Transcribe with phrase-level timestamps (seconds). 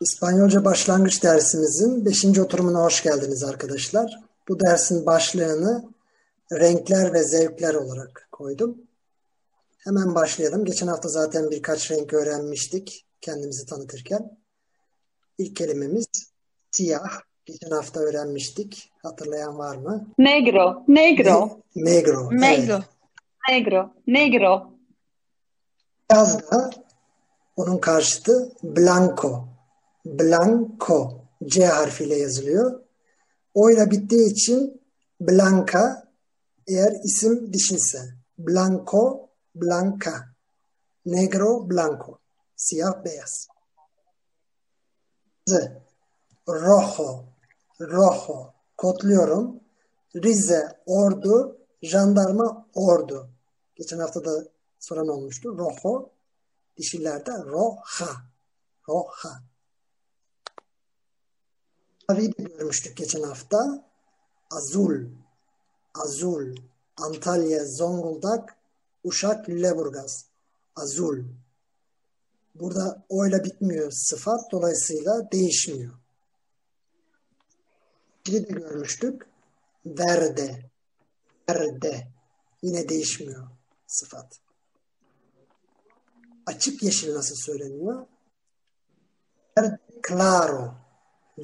[0.00, 2.38] İspanyolca başlangıç dersimizin 5.
[2.38, 4.20] oturumuna hoş geldiniz arkadaşlar.
[4.48, 5.84] Bu dersin başlığını
[6.52, 8.78] renkler ve zevkler olarak koydum.
[9.78, 10.64] Hemen başlayalım.
[10.64, 14.38] Geçen hafta zaten birkaç renk öğrenmiştik kendimizi tanıtırken.
[15.38, 16.06] İlk kelimemiz
[16.70, 17.20] siyah.
[17.46, 18.92] Geçen hafta öğrenmiştik.
[19.02, 20.06] Hatırlayan var mı?
[20.18, 22.30] Negro, negro, Ne- negro.
[22.32, 22.74] Negro.
[22.74, 22.84] Evet.
[23.50, 24.70] negro, negro,
[26.10, 26.70] Beyaz da
[27.56, 29.44] onun karşıtı blanco.
[30.04, 31.24] Blanco.
[31.44, 32.80] C harfiyle yazılıyor.
[33.54, 34.82] O ile bittiği için
[35.20, 36.08] blanca
[36.66, 37.98] eğer isim dişinse.
[38.38, 40.12] Blanco, blanca.
[41.06, 42.18] Negro, blanco.
[42.56, 43.48] Siyah, beyaz.
[45.48, 45.82] Kırmızı.
[46.48, 47.24] Rojo,
[47.80, 48.52] rojo.
[48.76, 49.60] Kodluyorum.
[50.16, 53.30] Rize, ordu, jandarma, ordu.
[53.76, 54.44] Geçen hafta da
[54.78, 55.58] soran olmuştu.
[55.58, 56.10] Rojo,
[56.76, 58.08] dişilerde roja,
[58.88, 59.47] roja.
[62.10, 63.84] Maviyi de görmüştük geçen hafta.
[64.50, 65.06] Azul,
[65.94, 66.56] azul.
[66.96, 68.56] Antalya, Zonguldak,
[69.04, 70.24] Uşak, Lüleburgaz.
[70.76, 71.24] Azul.
[72.54, 74.52] Burada oyla bitmiyor sıfat.
[74.52, 75.92] Dolayısıyla değişmiyor.
[78.20, 79.26] İkili de görmüştük.
[79.86, 80.70] Verde.
[81.48, 82.08] Verde.
[82.62, 83.48] Yine değişmiyor
[83.86, 84.40] sıfat.
[86.46, 88.06] Açık yeşil nasıl söyleniyor?
[89.58, 89.78] Verde
[90.08, 90.87] claro.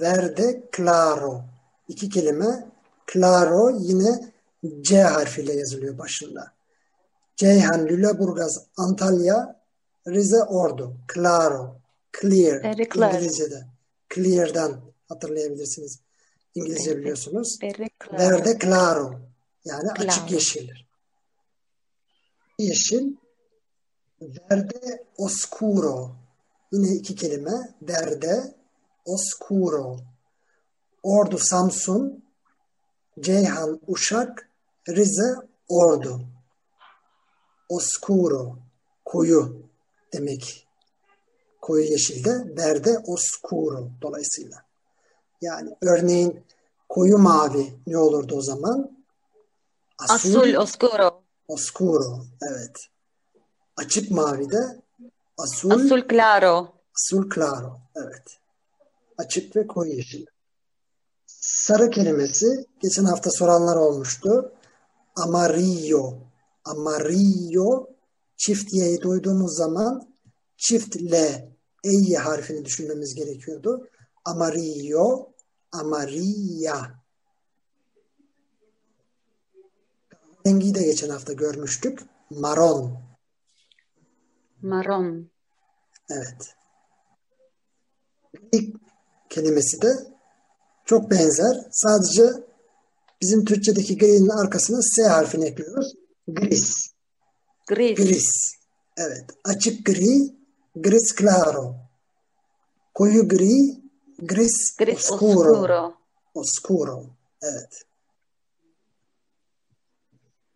[0.01, 1.43] Verde claro.
[1.89, 2.67] İki kelime.
[3.13, 4.33] Claro yine
[4.81, 6.53] C harfiyle yazılıyor başında.
[7.37, 9.61] Ceyhan, Lüleburgaz, Antalya,
[10.09, 10.97] Rize, Ordu.
[11.15, 11.77] Claro.
[12.21, 12.63] Clear.
[12.63, 13.15] Very clear.
[13.15, 13.67] İngilizce'de.
[14.15, 16.01] Clear'dan hatırlayabilirsiniz.
[16.55, 17.59] İngilizce biliyorsunuz.
[17.63, 18.19] very claro.
[18.19, 19.21] Verde claro.
[19.65, 20.35] Yani açık Claro.
[20.35, 20.69] yeşil.
[22.59, 23.13] Yeşil.
[24.21, 26.17] Verde oscuro.
[26.73, 27.75] Yine iki kelime.
[27.83, 28.55] Verde
[29.05, 29.97] oscuro.
[31.03, 32.25] Ordu Samsun.
[33.21, 34.51] Ceyhan Uşak.
[34.89, 35.35] Rize
[35.69, 36.21] Ordu.
[37.69, 38.59] Oscuro.
[39.05, 39.63] Koyu
[40.13, 40.69] demek.
[41.61, 42.57] Koyu yeşilde.
[42.57, 44.65] Verde oscuro dolayısıyla.
[45.41, 46.45] Yani örneğin
[46.89, 48.91] koyu mavi ne olurdu o zaman?
[49.99, 51.23] Azul oscuro.
[51.49, 52.25] Oscuro.
[52.43, 52.77] Evet.
[53.77, 54.83] Açık mavi de
[55.39, 56.69] azul, Azul claro.
[57.35, 57.79] claro.
[57.97, 58.39] Evet.
[59.19, 60.27] Açık ve koyu yeşil.
[61.27, 64.53] Sarı kelimesi geçen hafta soranlar olmuştu.
[65.17, 66.19] Amarillo.
[66.65, 67.87] Amarillo
[68.37, 70.09] çift y'yi duyduğumuz zaman
[70.57, 71.15] çift l
[71.85, 73.89] e harfini düşünmemiz gerekiyordu.
[74.25, 75.33] Amarillo,
[75.73, 77.05] amarilla.
[80.47, 82.01] Rengi de geçen hafta görmüştük.
[82.31, 83.05] Maron.
[84.63, 85.25] Marrón.
[86.11, 86.55] Evet.
[88.53, 88.84] İlk
[89.35, 89.93] kelimesi de
[90.85, 91.67] çok benzer.
[91.71, 92.23] Sadece
[93.21, 95.95] bizim Türkçedeki gri'nin arkasına S harfini ekliyoruz.
[96.29, 96.87] Gris.
[97.67, 97.97] Gris.
[97.97, 98.55] Gris.
[98.97, 99.25] Evet.
[99.45, 100.35] Açık gri,
[100.77, 101.75] gris claro.
[102.95, 103.83] Koyu gri,
[104.19, 105.51] gris, Gris oscuro.
[105.51, 105.95] oscuro.
[106.35, 107.07] Oscuro.
[107.43, 107.85] Evet.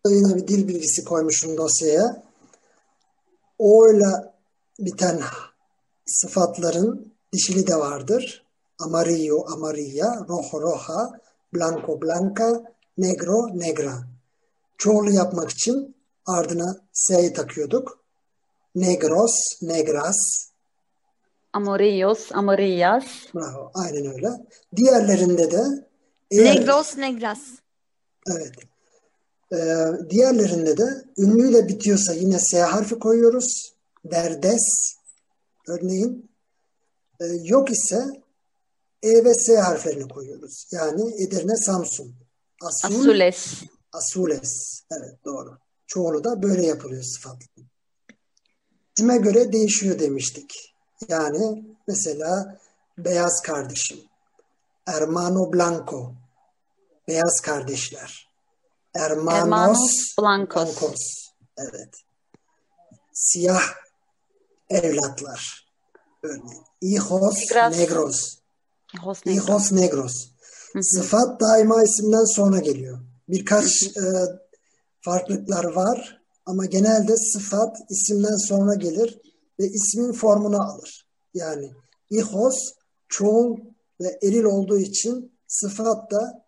[0.07, 2.23] Yine bir dil bilgisi koymuşum dosyaya.
[3.57, 4.33] O'yla
[4.79, 5.21] biten
[6.05, 8.48] sıfatların dişili de vardır.
[8.79, 11.19] Amarillo, amarilla, rojo, roja,
[11.53, 12.63] blanco, blanca,
[12.97, 14.03] negro, negra.
[14.77, 15.95] Çoğulu yapmak için
[16.25, 17.99] ardına S'yi takıyorduk.
[18.75, 19.31] Negros,
[19.61, 20.15] negras.
[21.53, 23.03] Amorillos, amarillas.
[23.35, 24.29] Bravo, aynen öyle.
[24.75, 25.63] Diğerlerinde de
[26.31, 27.39] eğer- Negros negras.
[28.31, 28.51] Evet.
[29.53, 30.87] Ee, diğerlerinde de
[31.17, 33.73] ünlüyle bitiyorsa yine S harfi koyuyoruz.
[34.05, 34.95] Verdes
[35.67, 36.29] örneğin.
[37.21, 38.05] Ee, yok ise
[39.03, 40.67] E ve S harflerini koyuyoruz.
[40.71, 42.15] Yani Edirne, Samsun.
[42.61, 43.53] Asul, Azules.
[43.93, 44.81] Asules.
[44.91, 45.57] Evet doğru.
[45.87, 47.45] Çoğulu da böyle yapılıyor sıfatlı.
[48.97, 50.75] İsime göre değişiyor demiştik.
[51.07, 52.59] Yani mesela
[52.97, 53.99] beyaz kardeşim.
[54.85, 56.13] Hermano Blanco.
[57.07, 58.29] Beyaz kardeşler.
[58.93, 60.55] Hermanos, Hermanos blancos.
[60.55, 61.31] Blancos.
[61.57, 61.93] Evet.
[63.13, 63.63] Siyah
[64.69, 65.69] evlatlar.
[66.23, 66.63] Örneğin.
[66.81, 68.38] Hijos
[68.93, 69.25] Negras.
[69.25, 69.47] negros.
[69.47, 70.29] Hijos negros.
[70.81, 72.99] Sıfat daima isimden sonra geliyor.
[73.27, 74.03] Birkaç e,
[75.01, 79.19] farklılıklar var ama genelde sıfat isimden sonra gelir
[79.59, 81.07] ve ismin formunu alır.
[81.33, 81.71] Yani
[82.11, 82.73] hijos
[83.07, 83.57] çoğul
[84.01, 86.45] ve eril olduğu için sıfat da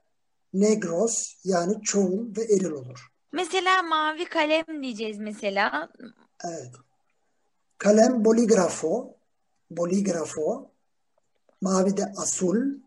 [0.54, 3.12] negros yani çoğul ve eril olur.
[3.32, 5.90] Mesela mavi kalem diyeceğiz mesela.
[6.46, 6.72] Evet.
[7.78, 9.16] Kalem boligrafo,
[9.70, 10.71] boligrafo,
[11.62, 12.82] Mavi de asul.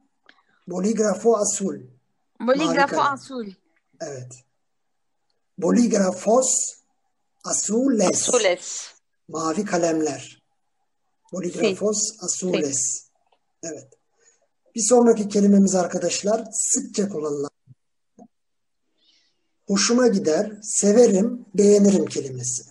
[0.67, 1.81] Boligrafo asul.
[2.41, 3.55] Boligrafo azul.
[4.01, 4.33] Evet.
[5.59, 6.51] Boligrafos
[7.45, 8.29] azules.
[8.29, 8.95] Azules.
[9.29, 10.43] Mavi kalemler.
[11.33, 13.09] Boligrafos azules.
[13.63, 13.89] Evet.
[14.75, 17.51] Bir sonraki kelimemiz arkadaşlar sıkça kullanılan.
[19.67, 22.63] Hoşuma gider, severim, beğenirim kelimesi.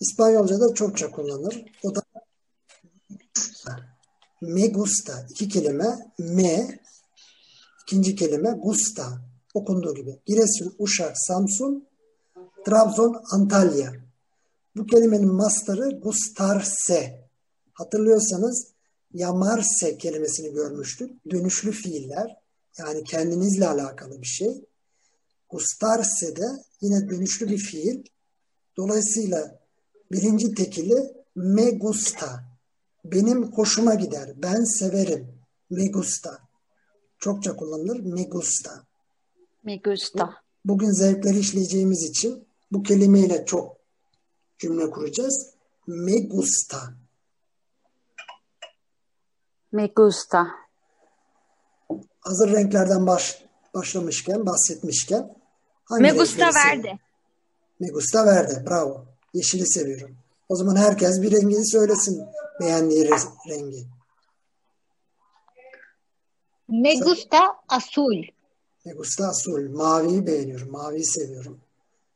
[0.00, 1.64] İspanyolca'da çokça kullanılır.
[1.82, 2.02] O da
[4.40, 5.26] me gusta.
[5.30, 6.12] İki kelime.
[6.18, 6.80] Me,
[7.82, 9.20] ikinci kelime gusta.
[9.54, 10.20] Okunduğu gibi.
[10.26, 11.86] Giresun, Uşak, Samsun,
[12.66, 13.92] Trabzon, Antalya.
[14.76, 17.28] Bu kelimenin mastarı gustarse.
[17.72, 18.66] Hatırlıyorsanız
[19.12, 21.30] yamarse kelimesini görmüştük.
[21.30, 22.36] Dönüşlü fiiller.
[22.78, 24.64] Yani kendinizle alakalı bir şey.
[25.48, 26.46] Gustarse de
[26.80, 28.04] yine dönüşlü bir fiil.
[28.76, 29.60] Dolayısıyla
[30.12, 32.53] birinci tekili me gusta.
[33.04, 34.32] Benim hoşuma gider.
[34.36, 35.38] Ben severim.
[35.70, 36.38] Me gusta.
[37.18, 38.00] Çokça kullanılır.
[38.00, 38.84] Me gusta.
[39.64, 40.34] Me gusta.
[40.64, 43.76] Bugün zevkleri işleyeceğimiz için bu kelimeyle çok
[44.58, 45.50] cümle kuracağız.
[45.86, 46.94] Me gusta.
[49.72, 50.46] Me gusta.
[52.20, 55.34] Hazır renklerden baş, başlamışken, bahsetmişken
[55.84, 56.98] hangi Me gusta verde.
[57.80, 58.66] Me gusta verde.
[58.66, 59.04] Bravo.
[59.34, 60.16] Yeşili seviyorum.
[60.48, 62.22] O zaman herkes bir rengini söylesin.
[62.60, 63.86] Beğendiği re- rengi.
[66.68, 68.22] Me gusta azul.
[68.84, 69.68] Me gusta azul.
[69.70, 70.70] Maviyi beğeniyorum.
[70.70, 71.60] Maviyi seviyorum.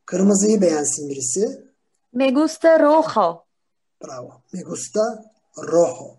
[0.05, 1.63] Kırmızıyı beğensin birisi.
[2.13, 3.43] Me gusta rojo.
[4.03, 4.41] Bravo.
[4.53, 6.15] Me gusta rojo.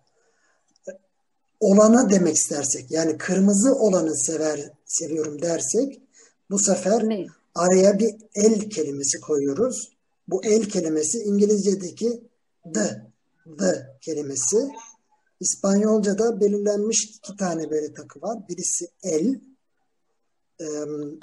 [1.60, 6.00] Olanı demek istersek yani kırmızı olanı sever seviyorum dersek
[6.50, 9.88] bu sefer Me- araya bir el kelimesi koyuyoruz.
[10.28, 12.20] Bu el kelimesi İngilizce'deki
[12.74, 13.09] the,
[13.58, 14.68] the kelimesi.
[15.40, 18.48] İspanyolca'da belirlenmiş iki tane böyle takı var.
[18.48, 19.40] Birisi el,
[20.60, 21.18] em,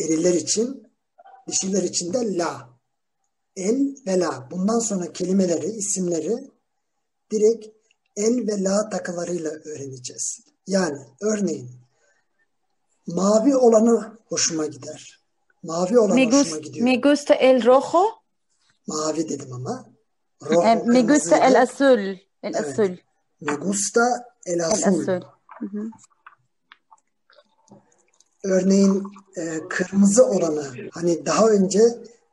[0.00, 0.86] eriller için,
[1.48, 2.68] dişiler için de la.
[3.56, 4.48] El ve la.
[4.50, 6.50] Bundan sonra kelimeleri, isimleri
[7.32, 7.66] direkt
[8.16, 10.40] el ve la takılarıyla öğreneceğiz.
[10.66, 11.70] Yani örneğin
[13.06, 15.22] mavi olanı hoşuma gider.
[15.62, 16.84] Mavi olan Me, hoşuma gidiyor.
[16.84, 18.04] me gusta el rojo.
[18.86, 19.91] Mavi dedim ama.
[20.46, 21.98] Rojo Eh, me gusta el azul.
[22.42, 22.56] El Evet.
[22.78, 22.96] azul.
[23.40, 24.00] Me gusta
[24.46, 25.00] el El azul.
[25.00, 25.22] azul.
[25.60, 25.90] Hı hı.
[28.44, 29.04] Örneğin
[29.36, 31.80] e, kırmızı olanı hani daha önce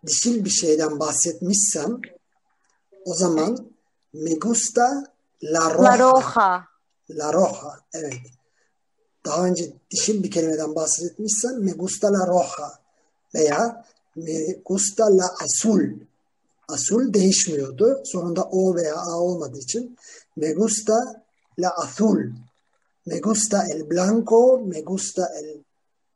[0.08, 2.02] dişil bir şeyden bahsetmişsem
[3.06, 3.72] o zaman
[4.14, 5.04] me gusta
[5.44, 5.84] la roja.
[5.84, 6.68] La roja.
[7.10, 7.80] La roja.
[7.94, 8.14] Evet.
[9.26, 12.72] Daha önce dişil bir kelimeden bahsetmişsem me gusta la roja
[13.36, 13.86] veya
[14.16, 15.90] me gusta la azul.
[16.70, 18.02] Azul değişmiyordu.
[18.06, 19.98] Sonunda o veya a olmadığı için
[20.36, 21.24] me gusta
[21.60, 22.20] la azul.
[23.06, 25.64] Me gusta el blanco, me gusta el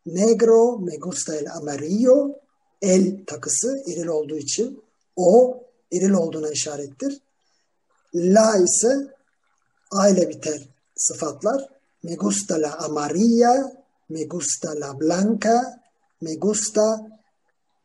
[0.05, 2.35] negro, me gusta el amarillo.
[2.81, 4.83] El takısı eril olduğu için
[5.15, 7.21] o eril olduğuna işarettir.
[8.15, 9.07] La ise
[9.91, 10.61] a ile biter
[10.95, 11.69] sıfatlar.
[12.03, 15.81] Me gusta la amarilla, me gusta la blanca,
[16.21, 17.07] me gusta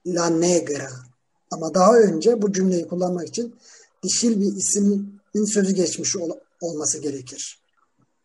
[0.07, 1.08] la negra.
[1.51, 3.55] Ama daha önce bu cümleyi kullanmak için
[4.03, 7.59] dişil bir ismin sözü geçmiş ol- olması gerekir.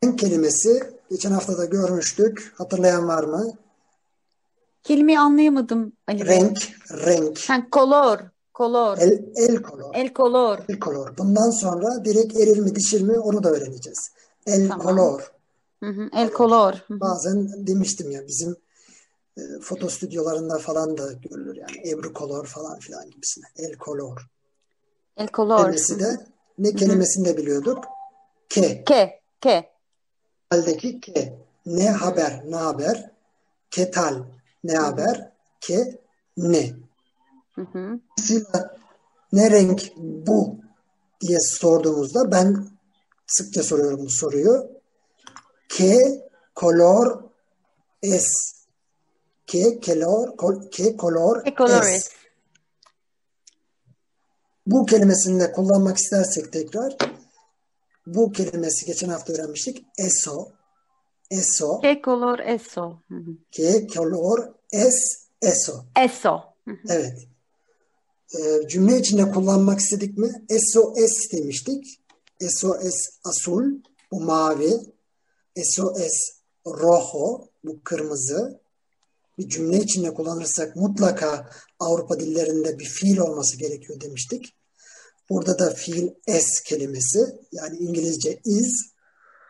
[0.04, 2.54] Renk kelimesi geçen hafta da görmüştük.
[2.58, 3.54] Hatırlayan var mı?
[4.84, 6.28] Kelimeyi anlayamadım Ali Bey.
[6.28, 6.58] Renk,
[6.92, 7.40] renk.
[7.48, 8.20] Ha, color.
[8.56, 8.98] Color.
[8.98, 9.94] El, El, el color.
[10.16, 10.60] color.
[10.70, 11.18] El color.
[11.18, 14.12] Bundan sonra direkt eril mi dişil mi onu da öğreneceğiz.
[14.48, 14.88] El Tamam.
[14.88, 15.32] color.
[15.84, 16.30] Hı hı, El.
[16.88, 17.00] Hı hı.
[17.00, 18.56] Bazen demiştim ya bizim
[19.38, 23.46] e, foto stüdyolarında falan da görülür yani Ebru color falan filan gibisine.
[23.56, 24.28] El color.
[25.18, 25.58] El color.
[25.58, 26.18] Kelimesi de
[26.58, 27.86] ne kelimesini de biliyorduk?
[28.50, 28.84] Ke.
[28.84, 29.20] Que.
[29.42, 29.70] Que.
[30.50, 31.40] Haldeki ke.
[31.66, 32.42] Ne haber?
[32.46, 33.12] Ne haber?
[33.72, 34.24] Ketal.
[34.64, 35.32] Ne haber?
[35.62, 36.02] Ke.
[36.38, 36.74] Ne.
[37.56, 38.00] Hı hı.
[39.32, 40.58] Ne renk bu
[41.22, 42.68] diye sorduğumuzda ben
[43.28, 44.72] sıkça soruyorum bu soruyu.
[45.70, 46.24] Que
[46.56, 47.24] color
[48.02, 48.63] es?
[49.48, 51.90] Que color, col- que color Que color es?
[51.96, 52.10] es?
[54.68, 56.98] Bu kelimesini de kullanmak istersek tekrar
[58.08, 59.86] bu kelimesi geçen hafta öğrenmiştik.
[59.98, 60.48] Eso.
[61.32, 61.82] Eso.
[61.82, 62.98] Que color eso?
[63.52, 65.86] Que color es eso.
[66.06, 66.42] Eso.
[66.90, 67.28] Evet.
[68.40, 70.32] Ee, cümle içinde kullanmak istedik mi?
[70.50, 72.00] SOS demiştik.
[72.50, 73.64] SOS azul,
[74.12, 74.74] bu mavi.
[75.64, 76.14] SOS
[76.68, 78.60] rojo, bu kırmızı.
[79.38, 81.50] Bir cümle içinde kullanırsak mutlaka
[81.80, 84.56] Avrupa dillerinde bir fiil olması gerekiyor demiştik.
[85.30, 87.20] Burada da fiil s kelimesi
[87.52, 88.94] yani İngilizce is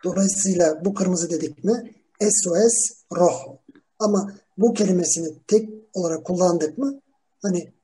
[0.04, 2.74] Dolayısıyla bu kırmızı dedik mi SOS
[3.16, 3.58] rojo.
[3.98, 7.00] Ama bu kelimesini tek olarak kullandık mı
[7.42, 7.74] hani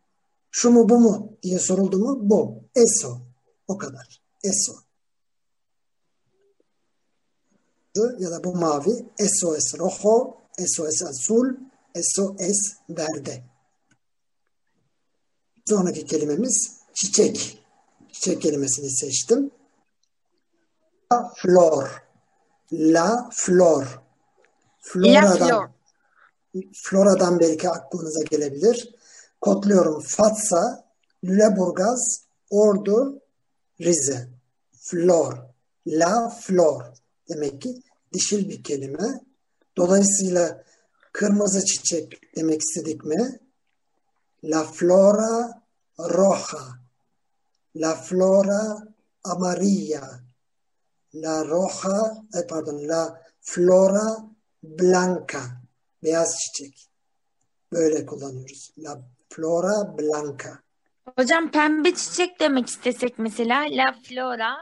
[0.51, 2.65] şu mu bu mu diye soruldu mu bu.
[2.75, 3.19] Eso.
[3.69, 4.23] O kadar.
[4.45, 4.73] Eso.
[8.19, 9.07] Ya da bu mavi.
[9.19, 11.47] SOS rojo, SOS azul,
[11.95, 13.43] SOS verde.
[15.69, 17.65] Sonraki kelimemiz çiçek.
[18.13, 19.51] Çiçek kelimesini seçtim.
[21.13, 22.03] La flor.
[22.73, 23.83] La flor.
[23.85, 23.91] La
[24.81, 25.69] Flora'dan, flor.
[26.73, 28.95] Flora'dan belki aklınıza gelebilir.
[29.41, 30.01] Kodluyorum.
[30.01, 30.85] Fatsa,
[31.25, 33.23] Lüleburgaz, Ordu,
[33.81, 34.29] Rize.
[34.73, 35.39] Flor.
[35.87, 36.83] La flor.
[37.29, 37.83] Demek ki
[38.13, 39.21] dişil bir kelime.
[39.77, 40.65] Dolayısıyla
[41.13, 43.41] kırmızı çiçek demek istedik mi?
[44.45, 45.63] La flora
[45.99, 46.81] roja.
[47.77, 48.87] La flora
[49.25, 50.21] amarilla.
[51.15, 54.17] La roja, eh, pardon, la flora
[54.63, 55.41] blanca.
[56.03, 56.89] Beyaz çiçek.
[57.73, 58.73] Böyle kullanıyoruz.
[58.79, 60.59] La flora blanca.
[61.19, 64.57] Hocam pembe çiçek demek istesek mesela la flora.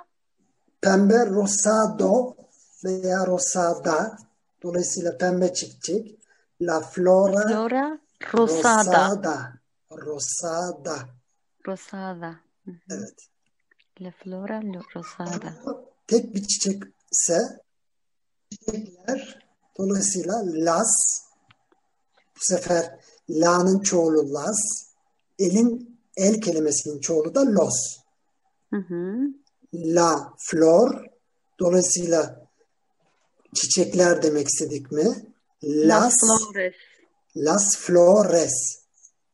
[0.81, 2.37] Pembe rosado
[2.85, 4.19] veya rosada.
[4.63, 6.18] Dolayısıyla pembe çiçek.
[6.61, 7.99] La flora Flora
[8.33, 9.09] rosada.
[9.11, 9.61] rosada.
[9.91, 11.09] Rosada.
[11.67, 12.41] Rosada.
[12.65, 12.77] Hı hı.
[12.91, 13.15] Evet.
[14.01, 15.55] La flora lo- rosada.
[16.07, 17.41] Tek bir çiçek ise
[18.51, 19.39] çiçekler
[19.79, 20.91] dolayısıyla las
[22.37, 23.01] bu sefer
[23.31, 24.59] la'nın çoğulu las
[25.39, 27.99] elin el kelimesinin çoğulu da los.
[28.71, 29.15] Hı hı.
[29.75, 31.05] La flor
[31.61, 32.47] dolayısıyla
[33.55, 35.28] çiçekler demek istedik mi?
[35.63, 36.75] Las flores.
[37.35, 38.53] Las Flores.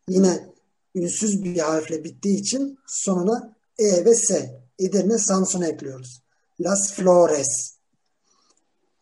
[0.08, 0.54] Yine
[0.94, 4.60] ünsüz bir harfle bittiği için sonuna E ve S.
[4.78, 6.22] Edirne Samsun'a ekliyoruz.
[6.60, 7.74] Las Flores.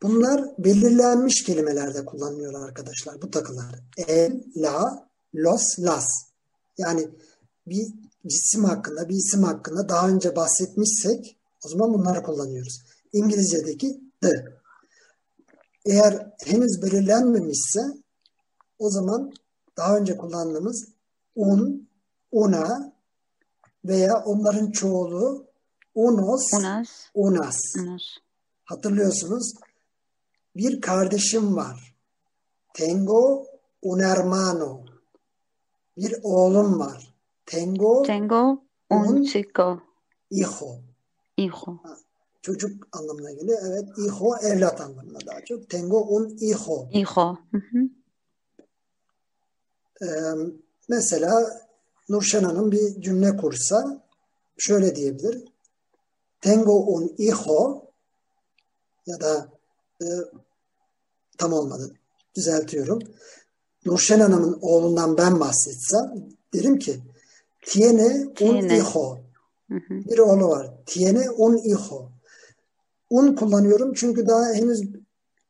[0.03, 3.75] Bunlar belirlenmiş kelimelerde kullanılıyor arkadaşlar bu takılar.
[3.97, 6.07] El, la, los, las.
[6.79, 7.09] Yani
[7.67, 7.87] bir
[8.27, 11.37] cisim hakkında, bir isim hakkında daha önce bahsetmişsek
[11.67, 12.83] o zaman bunları kullanıyoruz.
[13.13, 14.62] İngilizce'deki the.
[15.87, 17.81] Eğer henüz belirlenmemişse
[18.79, 19.33] o zaman
[19.77, 20.89] daha önce kullandığımız
[21.37, 21.89] un,
[22.33, 22.93] una
[23.85, 25.47] veya onların çoğulu
[25.95, 26.89] unos, Unas.
[27.15, 27.61] unas.
[28.65, 29.53] Hatırlıyorsunuz.
[30.57, 31.95] Bir kardeşim var.
[32.75, 33.47] Tengo
[33.83, 34.85] un hermano.
[35.97, 37.15] Bir oğlum var.
[37.47, 39.81] Tengo Tengo un Un- chico.
[40.31, 40.79] hijo.
[41.39, 41.79] Hijo.
[42.43, 43.59] Çocuk anlamına geliyor.
[43.67, 45.71] Evet, hijo evlat anlamına daha çok.
[45.71, 46.91] Tengo un hijo.
[46.95, 47.39] Hijo.
[47.51, 47.89] Hı hı.
[50.03, 50.07] Ee,
[50.89, 51.61] mesela
[52.09, 54.05] Nurşen Hanım bir cümle kursa
[54.59, 55.45] şöyle diyebilir.
[56.41, 57.85] Tengo un hijo
[59.07, 59.49] ya da
[60.03, 60.07] e,
[61.39, 61.95] tam olmadı.
[62.37, 62.99] Düzeltiyorum.
[63.87, 67.01] Nurşen Hanım'ın oğlundan ben bahsetsem derim ki
[67.67, 69.19] tiene un hijo.
[69.69, 69.95] Hı hı.
[70.05, 70.71] Bir oğlu var.
[70.87, 72.12] Tiene un hijo.
[73.13, 74.83] Un kullanıyorum çünkü daha henüz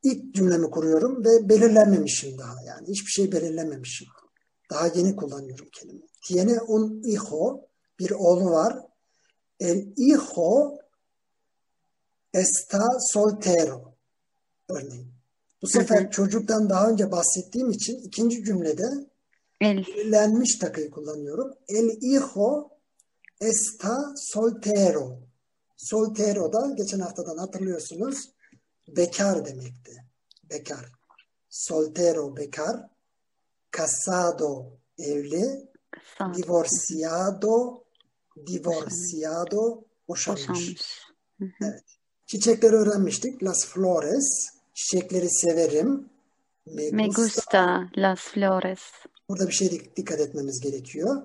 [0.03, 2.87] ilk cümlemi kuruyorum ve belirlenmemişim daha yani.
[2.87, 4.07] Hiçbir şey belirlememişim.
[4.69, 6.01] Daha yeni kullanıyorum kelime.
[6.27, 7.61] Tiene un hijo.
[7.99, 8.79] Bir oğlu var.
[9.59, 10.77] El hijo
[12.33, 13.95] está soltero.
[14.69, 15.07] Örneğin.
[15.61, 18.89] Bu sefer çocuktan daha önce bahsettiğim için ikinci cümlede
[19.61, 19.77] El.
[19.77, 21.53] belirlenmiş takıyı kullanıyorum.
[21.67, 22.69] El hijo
[23.41, 25.22] está soltero.
[25.83, 28.29] Soltero da geçen haftadan hatırlıyorsunuz
[28.87, 30.03] bekar demekti.
[30.49, 30.85] Bekar.
[31.49, 32.89] Soltero bekar.
[33.77, 34.65] Casado
[34.97, 35.67] evli.
[36.33, 37.83] Divorciado
[38.47, 40.47] divorciado boşanmış.
[40.49, 41.01] Boşanmış.
[42.25, 43.43] Çiçekleri öğrenmiştik.
[43.43, 44.49] Las flores.
[44.73, 46.09] Çiçekleri severim.
[46.65, 47.21] Me Me gusta.
[47.21, 48.79] gusta las flores.
[49.29, 51.21] Burada bir şey dik- dikkat etmemiz gerekiyor.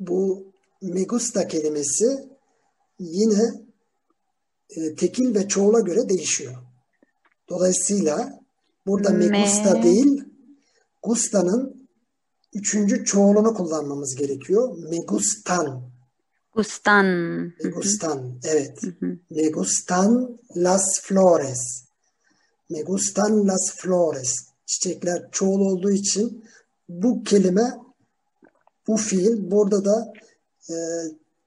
[0.00, 0.46] Bu
[0.82, 2.28] me gusta kelimesi
[2.98, 3.65] yine
[4.70, 6.54] e, tekil ve çoğula göre değişiyor.
[7.48, 8.40] Dolayısıyla
[8.86, 10.24] burada me Me- gusta değil,
[11.02, 11.88] gusta'nın
[12.54, 14.78] üçüncü çoğulunu kullanmamız gerekiyor.
[14.90, 15.90] Me gustan.
[16.54, 17.06] Gustan.
[17.64, 18.40] Me gustan.
[18.44, 18.82] Evet.
[18.82, 19.18] Hı hı.
[19.30, 21.84] Me gustan las flores.
[22.70, 24.34] Me gustan las flores.
[24.66, 26.44] Çiçekler çoğul olduğu için
[26.88, 27.70] bu kelime,
[28.86, 30.12] bu fiil burada da
[30.70, 30.74] e,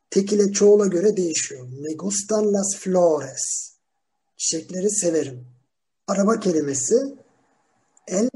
[0.09, 1.67] tekile çoğula göre değişiyor.
[1.71, 3.73] Me gustan las flores.
[4.37, 5.47] Çiçekleri severim.
[6.07, 6.95] Araba kelimesi
[8.07, 8.29] el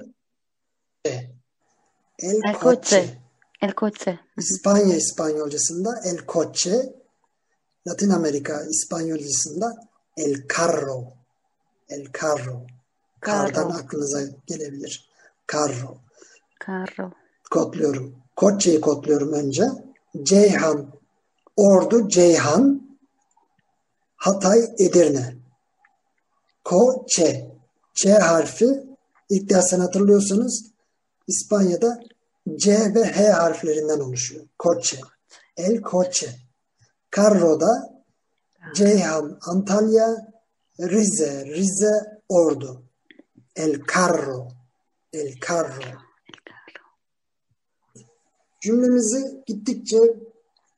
[2.19, 3.21] el El coche.
[3.61, 4.19] El coche.
[4.37, 6.93] İspanya İspanyolcasında el coche,
[7.87, 9.75] Latin Amerika İspanyolcasında
[10.17, 11.13] el carro.
[11.89, 12.65] El carro.
[13.27, 13.53] Carro.
[13.53, 15.09] Kardan aklınıza gelebilir.
[15.53, 15.97] Carro.
[16.67, 17.11] Carro.
[17.51, 18.15] Kodluyorum.
[18.35, 19.63] Koçe'yi kodluyorum önce.
[20.23, 21.02] Ceyhan.
[21.55, 22.83] Ordu Ceyhan.
[24.15, 25.35] Hatay Edirne.
[26.63, 27.53] Koçe.
[27.93, 28.83] Ç harfi
[29.29, 30.71] ilk dersten hatırlıyorsanız
[31.27, 31.99] İspanya'da
[32.55, 34.45] C ve H harflerinden oluşuyor.
[34.59, 34.99] Koçe.
[35.57, 36.29] El Koçe.
[37.15, 38.03] Carro'da
[38.75, 40.33] Ceyhan, Antalya,
[40.79, 42.83] Rize, Rize, Ordu.
[43.55, 44.47] El Carro.
[45.13, 45.97] El carro.
[48.61, 49.97] Cümlemizi gittikçe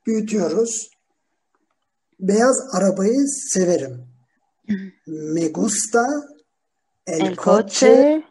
[0.06, 0.90] büyütüyoruz.
[2.20, 4.06] Beyaz arabayı severim.
[5.06, 6.06] Me gusta
[7.06, 8.24] el, El coche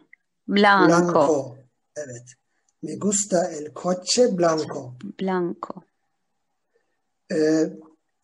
[0.47, 0.87] blanco.
[0.87, 1.57] blanco.
[1.95, 2.25] Evet.
[2.81, 4.93] Me gusta el coche blanco.
[5.21, 5.83] Blanco.
[7.31, 7.69] Ee,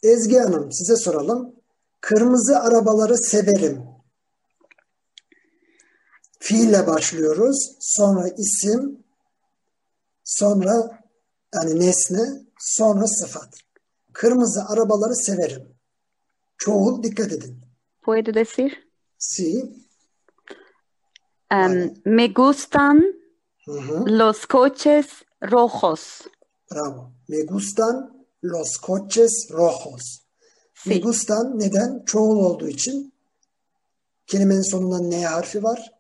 [0.03, 1.55] Ezgi Hanım size soralım.
[2.01, 3.83] Kırmızı arabaları severim.
[6.39, 7.75] Fiille başlıyoruz.
[7.79, 9.03] Sonra isim,
[10.23, 11.01] sonra
[11.55, 13.53] yani nesne, sonra sıfat.
[14.13, 15.75] Kırmızı arabaları severim.
[16.57, 17.61] Çoğul dikkat edin.
[18.01, 18.87] ¿Puedo decir?
[21.51, 21.93] Em, Vale.
[22.05, 23.13] me gustan
[23.65, 25.07] hı hı, los coches
[25.51, 26.21] rojos.
[26.71, 27.11] bravo.
[27.27, 30.21] Me gustan los coches rojos.
[30.85, 31.01] Me Sí.
[31.01, 32.03] gustan neden?
[32.05, 33.13] Çoğul olduğu için
[34.27, 35.91] kelimenin sonunda N harfi var.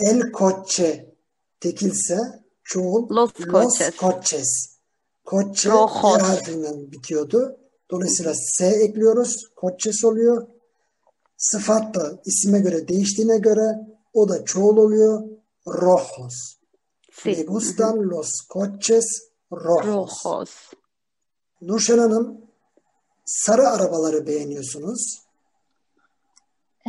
[0.00, 1.14] El coche
[1.60, 2.18] tekilse
[2.64, 3.96] çoğul Los coches.
[3.96, 4.79] coches.
[5.26, 5.90] Coche Rojos.
[6.22, 7.56] Harfinden bitiyordu.
[7.90, 9.44] Dolayısıyla S ekliyoruz.
[9.60, 10.46] Coches oluyor.
[11.36, 15.22] Sıfat da isime göre değiştiğine göre o da çoğul oluyor.
[15.66, 16.56] Rojos.
[17.24, 17.46] Me Sí.
[17.46, 20.24] gustan los coches rojos.
[20.26, 20.50] Rojos.
[21.62, 22.40] Nurşen Hanım
[23.24, 25.20] sarı arabaları beğeniyorsunuz.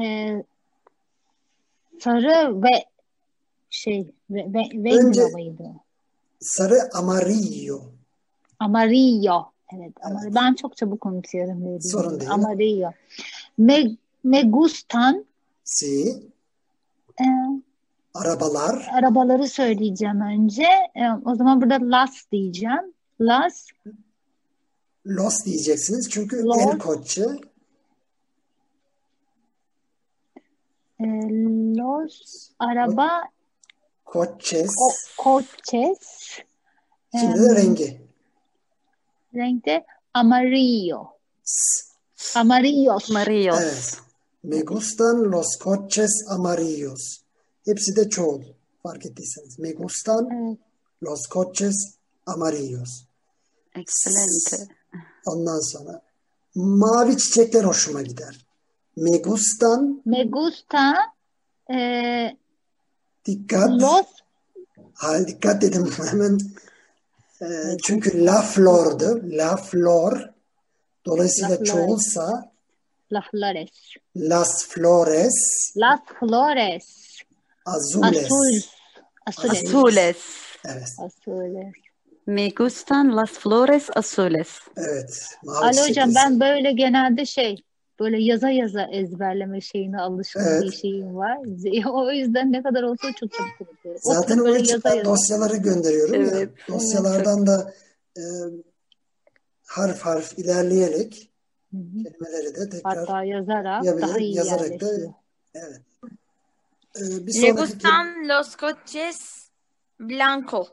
[0.01, 0.43] Ee,
[1.99, 2.85] sarı ve
[3.69, 5.63] şey ve, ve, renk Önce- arabaydı.
[6.39, 7.90] Sarı amarillo.
[8.65, 9.45] Amarillo.
[9.73, 9.97] Evet, Evet.
[10.03, 12.31] ama ben çok çabuk unutuyorum dediğim Sorun değil.
[12.31, 12.91] Amarillo.
[13.57, 13.83] Me,
[14.23, 15.25] me gustan
[15.63, 16.23] Si.
[17.21, 17.25] e,
[18.13, 18.89] Arabalar.
[18.93, 20.63] arabaları söyleyeceğim önce.
[20.95, 22.93] E, o zaman burada las diyeceğim.
[23.21, 23.67] Las
[25.05, 26.09] Los diyeceksiniz.
[26.09, 26.57] Çünkü Los.
[26.57, 27.25] el coche.
[30.99, 31.05] e,
[31.77, 33.21] los araba
[34.13, 34.71] Coches.
[34.79, 34.91] o,
[35.23, 35.99] coches
[37.19, 38.01] Şimdi de rengi.
[39.35, 41.07] Renkte amarillo.
[42.35, 43.09] Amarillos.
[43.09, 43.59] Amarillos.
[43.61, 43.97] Evet.
[44.43, 47.21] Me gustan los coches amarillos.
[47.65, 48.43] Hepsi de çoğul.
[48.83, 49.59] Fark ettiyseniz.
[49.59, 50.57] Me gustan Evet.
[51.03, 51.75] los coches
[52.25, 52.89] amarillos.
[53.75, 54.73] Excelente.
[55.25, 56.01] Ondan sonra
[56.55, 58.45] mavi çiçekler hoşuma gider.
[58.97, 60.95] Me gustan Me gusta
[61.73, 61.77] e,
[63.25, 63.81] dikkat.
[63.81, 64.05] los
[64.93, 66.39] Hayır dikkat dedim hemen.
[67.41, 69.21] Ee, çünkü la flor'du.
[69.23, 70.29] La flor.
[71.05, 72.51] Dolayısıyla La çoğulsa
[73.11, 73.69] las flores.
[74.15, 75.33] las flores
[75.77, 76.85] Las flores.
[77.65, 78.23] azules.
[78.25, 78.61] Azul.
[79.25, 79.63] Azules.
[79.65, 80.17] Azules.
[80.65, 80.87] Evet.
[80.99, 81.73] Azules.
[82.27, 84.49] Me gustan las flores azules.
[84.77, 85.25] Evet.
[85.61, 87.55] Ali hocam ben böyle genelde şey
[88.01, 90.63] böyle yaza yaza ezberleme şeyine alışkın Evet.
[90.63, 91.37] bir şeyim var.
[91.91, 94.01] O yüzden ne kadar olsa çok çabuk unutuyorum.
[94.03, 96.31] Zaten böyle için ben dosyaları gönderiyorum ya.
[96.31, 96.49] Evet.
[96.67, 97.73] Dosyalardan da
[98.17, 98.23] e,
[99.65, 101.31] harf harf ilerleyerek
[101.71, 102.03] Hı hı.
[102.03, 104.87] kelimeleri de tekrar Hatta yazarak daha iyi yazarak da
[105.53, 105.81] evet.
[106.99, 109.49] E, bir sonraki gustan los coches
[109.99, 110.67] blanco.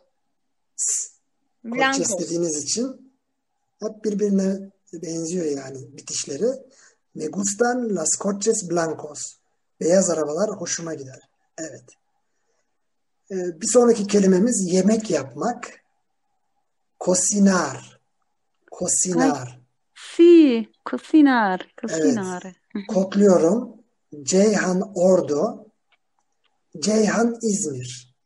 [1.64, 2.18] Coches Blancos.
[2.18, 3.12] dediğiniz için
[3.80, 6.44] hep birbirine benziyor yani bitişleri.
[7.18, 9.40] Me gustan las coches blancos.
[9.80, 11.20] Beyaz arabalar hoşuma gider.
[11.58, 11.84] Evet.
[13.30, 15.84] Ee, bir sonraki kelimemiz yemek yapmak.
[17.00, 18.00] Cocinar.
[18.78, 19.60] Cocinar.
[19.94, 22.42] Sí, cocinar, cocinar.
[22.88, 23.74] Kodluyorum.
[24.22, 25.66] Ceyhan Ordu.
[26.80, 28.16] Ceyhan İzmir.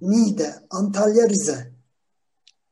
[0.00, 1.72] Niğde Antalya Rize.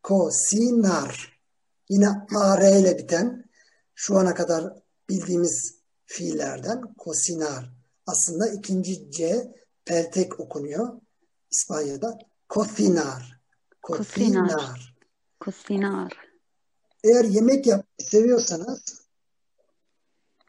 [0.03, 1.41] Kosinar.
[1.89, 3.51] Yine AR ile biten
[3.95, 5.75] şu ana kadar bildiğimiz
[6.07, 7.73] fiillerden kosinar.
[8.07, 9.49] Aslında ikinci C
[9.85, 11.01] peltek okunuyor
[11.51, 12.19] İspanya'da.
[12.49, 13.41] Kosinar.
[13.83, 14.97] Kosinar.
[15.41, 16.13] Kosinar.
[17.05, 18.81] Eğer yemek yapmayı seviyorsanız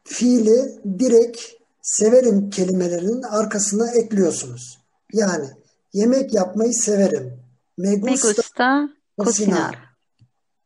[0.04, 1.40] fiili direkt
[1.82, 4.78] severim kelimelerinin arkasına ekliyorsunuz.
[5.12, 5.48] Yani
[5.92, 7.42] yemek yapmayı severim.
[7.78, 9.56] Me Me gusta gusta cocinar.
[9.56, 9.78] cocinar.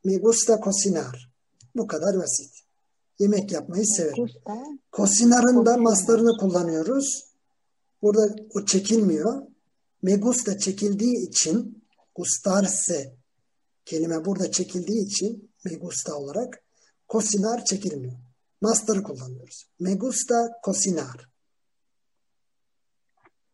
[0.04, 1.32] Me gusta cocinar.
[1.76, 2.53] Bu kadar basit.
[3.18, 4.24] Yemek yapmayı severim.
[4.24, 4.64] Gusta.
[4.92, 7.24] Cocinar'ın da maslarını kullanıyoruz.
[8.02, 9.42] Burada o çekilmiyor.
[10.02, 13.16] Me gusta çekildiği için gustarse
[13.84, 16.62] kelime burada çekildiği için me gusta olarak
[17.12, 18.18] cocinar çekilmiyor.
[18.60, 19.66] Master'ı kullanıyoruz.
[19.80, 21.28] Me gusta cocinar.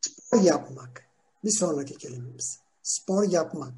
[0.01, 1.05] Spor yapmak.
[1.45, 2.59] Bir sonraki kelimemiz.
[2.83, 3.75] Spor yapmak.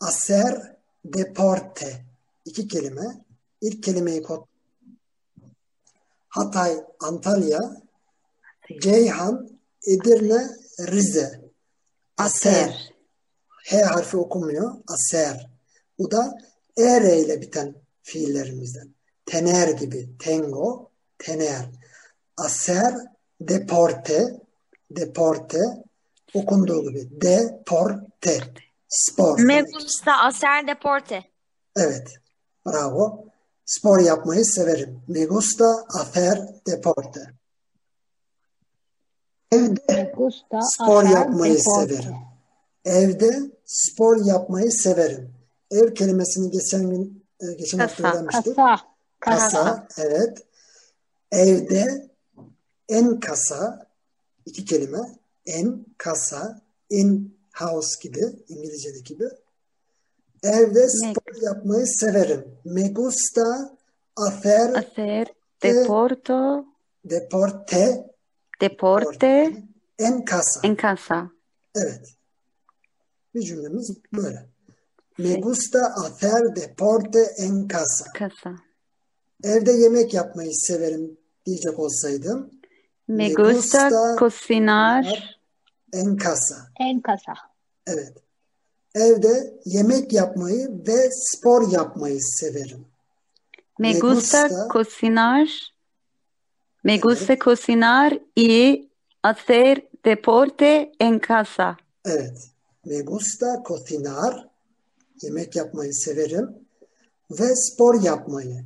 [0.00, 2.04] Hacer deporte.
[2.44, 3.24] İki kelime.
[3.60, 4.53] İlk kelimeyi kod.
[6.34, 7.60] Hatay, Antalya,
[8.82, 9.48] Ceyhan,
[9.86, 11.40] Edirne, Rize.
[12.18, 12.92] Aser.
[13.70, 14.70] H harfi okunmuyor.
[14.88, 15.50] Aser.
[15.98, 16.38] Bu da
[16.76, 18.94] er ile biten fiillerimizden.
[19.26, 20.18] Tener gibi.
[20.18, 21.66] Tengo, tener.
[22.36, 22.94] Aser,
[23.40, 24.40] deporte,
[24.90, 25.58] deporte
[26.34, 27.20] okunduğu gibi.
[27.20, 28.40] Deporte.
[28.88, 29.40] Spor.
[29.40, 31.24] Me gusta hacer deporte.
[31.76, 32.14] Evet.
[32.66, 33.33] Bravo.
[33.64, 35.02] Spor yapmayı severim.
[35.08, 37.20] Me gusta hacer deporte.
[39.52, 41.94] Evde gusta spor yapmayı deporte.
[41.94, 42.14] severim.
[42.84, 45.34] Evde spor yapmayı severim.
[45.70, 48.56] Ev kelimesini geçen gün e, geçen hafta öğrenmiştik.
[48.56, 48.80] Kasa,
[49.20, 49.88] Kasa.
[49.98, 50.38] evet.
[51.32, 52.10] Evde
[52.88, 53.86] en kasa
[54.46, 54.98] iki kelime.
[55.46, 59.24] En kasa, in house gibi İngilizce'deki gibi.
[60.44, 62.44] Evde spor yapmayı severim.
[62.64, 63.76] Me gusta
[64.16, 65.26] hacer Hacer
[65.62, 66.64] deporto,
[67.04, 68.04] deporte
[68.60, 69.52] deporte
[69.98, 70.60] en casa.
[70.62, 71.30] en casa.
[71.74, 72.14] Evet.
[73.34, 74.48] Bir cümlemiz böyle.
[75.18, 78.04] Me gusta hacer deporte en casa.
[78.18, 78.56] Casa.
[79.44, 82.50] Evde yemek yapmayı severim diyecek olsaydım.
[83.08, 85.40] Me Me gusta gusta cocinar
[85.92, 86.56] En casa.
[86.80, 87.32] En kasa.
[87.86, 88.23] Evet.
[88.94, 92.86] Evde yemek yapmayı ve spor yapmayı severim.
[93.78, 95.74] Me Me gusta gusta- cocinar.
[96.84, 98.88] Me gusta cocinar y
[99.22, 101.76] hacer deporte en casa.
[102.04, 102.38] Evet.
[102.84, 104.48] Me gusta cocinar.
[105.22, 106.48] Yemek yapmayı severim.
[107.30, 108.64] Ve spor yapmayı.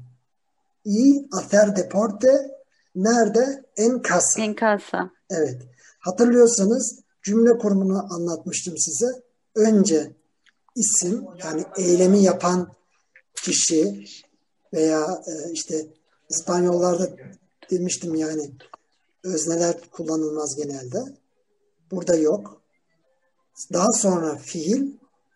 [0.84, 2.50] Y hacer deporte.
[2.94, 3.64] Nerede?
[3.76, 4.42] En casa.
[4.42, 5.10] En casa.
[5.30, 5.62] Evet.
[5.98, 9.06] Hatırlıyorsanız cümle kurumunu anlatmıştım size.
[9.54, 10.10] Önce
[10.78, 12.72] isim yani eylemi yapan
[13.34, 14.04] kişi
[14.72, 15.86] veya e, işte
[16.30, 17.10] İspanyollarda
[17.70, 18.50] demiştim yani
[19.24, 20.98] özneler kullanılmaz genelde.
[21.90, 22.62] Burada yok.
[23.72, 24.92] Daha sonra fiil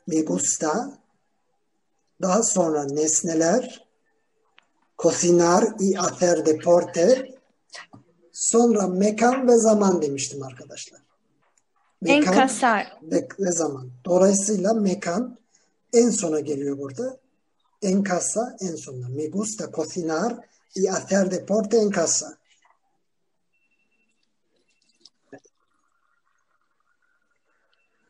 [0.06, 0.98] me gusta
[2.22, 3.86] daha sonra nesneler
[4.98, 7.32] cocinar y hacer deporte
[8.32, 11.00] Sonra mekan ve zaman demiştim arkadaşlar.
[12.04, 12.86] En Mekan casa.
[13.02, 13.90] ve, ve zaman.
[14.04, 15.38] Dolayısıyla mekan
[15.92, 17.18] en sona geliyor burada.
[17.82, 19.08] En casa en sonuna.
[19.08, 20.36] Me gusta cocinar
[20.74, 22.38] y hacer deporte en casa.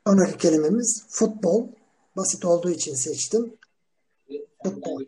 [0.06, 1.68] Sonraki kelimemiz futbol.
[2.16, 3.56] Basit olduğu için seçtim.
[4.64, 5.04] Futbol.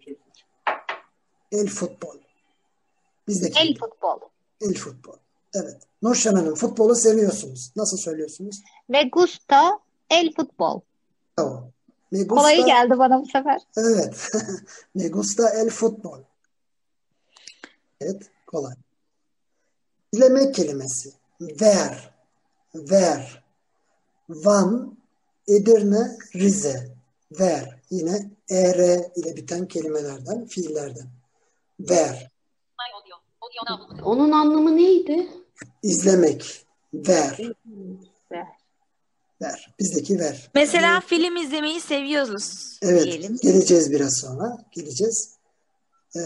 [1.53, 2.19] El futbol.
[3.29, 4.21] Bizdeki El futbol.
[4.61, 5.24] El futbol.
[5.55, 5.83] Evet.
[6.03, 7.73] Nurşen Hanım futbolu seviyorsunuz.
[7.77, 8.63] Nasıl söylüyorsunuz?
[8.89, 9.79] Me gusta
[10.11, 10.81] el futbol.
[11.39, 11.65] Bravo.
[12.11, 13.61] Me Kolayı gusta, geldi bana bu sefer.
[13.77, 14.31] evet.
[14.95, 16.19] Me gusta el futbol.
[18.01, 18.31] Evet.
[18.47, 18.75] Kolay.
[20.13, 21.13] İzlemek kelimesi.
[21.41, 22.11] Ver.
[22.75, 23.45] Ver.
[24.29, 24.97] Van.
[25.49, 26.17] Edirne.
[26.35, 26.95] Rize.
[27.41, 27.81] Ver.
[27.91, 28.75] Yine er
[29.17, 31.09] ile biten kelimelerden, fiillerden.
[31.81, 32.31] Ver.
[34.05, 35.29] Onun anlamı neydi?
[35.85, 36.67] İzlemek.
[36.95, 37.41] Ver.
[38.33, 38.47] Ver.
[39.43, 39.75] Ver.
[39.81, 40.51] Bizdeki ver.
[40.55, 43.37] Mesela film izlemeyi seviyoruz Evet, diyelim.
[43.43, 44.57] geleceğiz biraz sonra.
[44.73, 45.31] Geleceğiz.
[46.17, 46.21] Ee,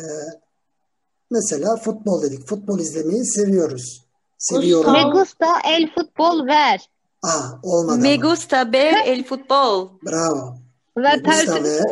[1.31, 2.49] mesela futbol dedik.
[2.49, 4.05] Futbol izlemeyi seviyoruz.
[4.39, 4.93] Seviyorum.
[4.93, 6.91] Me gusta el futbol ver.
[7.23, 8.31] Aa, olmadı Me ama.
[8.31, 9.89] gusta ver el fútbol.
[10.07, 10.55] Bravo.
[10.97, 11.83] Ve Me gusta ver.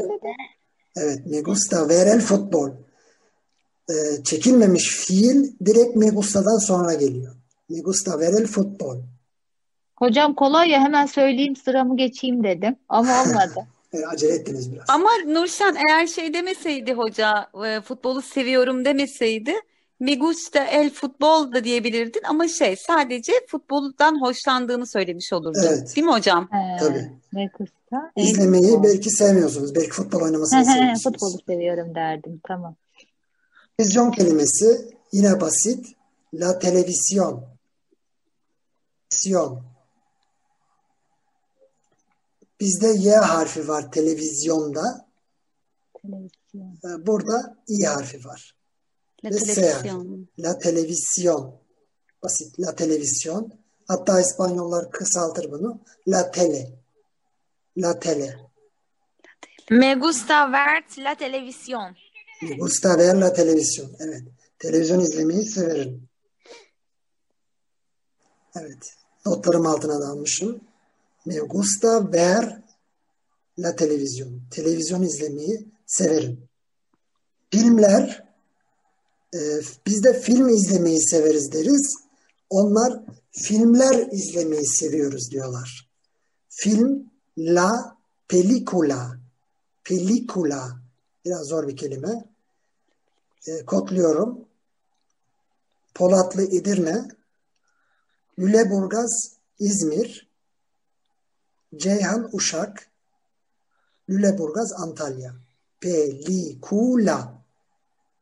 [0.97, 2.71] Evet, me gusta ver el futbol.
[3.91, 7.36] Ee, çekilmemiş fiil direkt me gusta'dan sonra geliyor.
[7.69, 8.97] Me gusta ver el futbol.
[9.97, 12.77] Hocam kolay ya hemen söyleyeyim sıramı geçeyim dedim.
[12.89, 13.69] Ama olmadı.
[13.93, 14.85] Ee, acele ettiniz biraz.
[14.89, 19.55] Ama Nurşen eğer şey demeseydi hoca e, futbolu seviyorum demeseydi
[20.01, 25.63] me gusta el futbol da diyebilirdin ama şey sadece futboldan hoşlandığını söylemiş olurdun.
[25.69, 25.97] Evet.
[25.97, 26.49] Değil mi hocam?
[26.51, 27.11] He, Tabii.
[27.33, 28.83] me gusta İzlemeyi futbol.
[28.83, 29.75] belki sevmiyorsunuz.
[29.75, 31.03] Belki futbol oynamasını seviyorsunuz.
[31.03, 32.41] Futbolu seviyorum derdim.
[32.49, 32.77] Tamam.
[33.79, 35.87] Televizyon kelimesi yine basit.
[36.35, 37.45] La televizyon.
[39.11, 39.62] Televizyon.
[42.61, 45.07] Bizde Y harfi var televizyonda.
[46.03, 46.79] Televizyon.
[46.85, 48.57] Ee, Burada İ harfi var.
[49.25, 49.55] La ve ser.
[49.55, 50.29] televisión.
[50.38, 51.55] La televisión.
[52.23, 52.59] Basit.
[52.59, 53.53] La televisión.
[53.88, 55.81] Hatta İspanyollar kısaltır bunu.
[56.09, 56.73] La tele.
[57.77, 58.37] La tele.
[59.71, 61.97] Me gusta ver la televisión.
[62.42, 63.97] Me gusta ver la televisión.
[64.01, 64.23] Evet.
[64.59, 66.09] Televizyon izlemeyi severim.
[68.61, 68.95] Evet.
[69.27, 70.61] Notlarım altına da almışım.
[71.27, 72.62] Me gusta ver
[73.59, 74.40] la televisión.
[74.51, 76.49] Televizyon izlemeyi severim.
[77.51, 78.27] Filmler
[79.35, 79.38] e,
[79.87, 81.95] biz de film izlemeyi severiz deriz.
[82.51, 85.90] Onlar filmler izlemeyi seviyoruz diyorlar.
[86.49, 87.97] Film la
[88.29, 89.21] película.
[89.85, 90.81] Película.
[91.25, 92.25] Biraz zor bir kelime.
[93.47, 94.45] E, kodluyorum.
[95.95, 97.09] Polatlı Edirne,
[98.38, 100.29] Lüleburgaz İzmir,
[101.77, 102.90] Ceyhan Uşak,
[104.09, 105.35] Lüleburgaz Antalya.
[105.81, 107.42] Pelikula.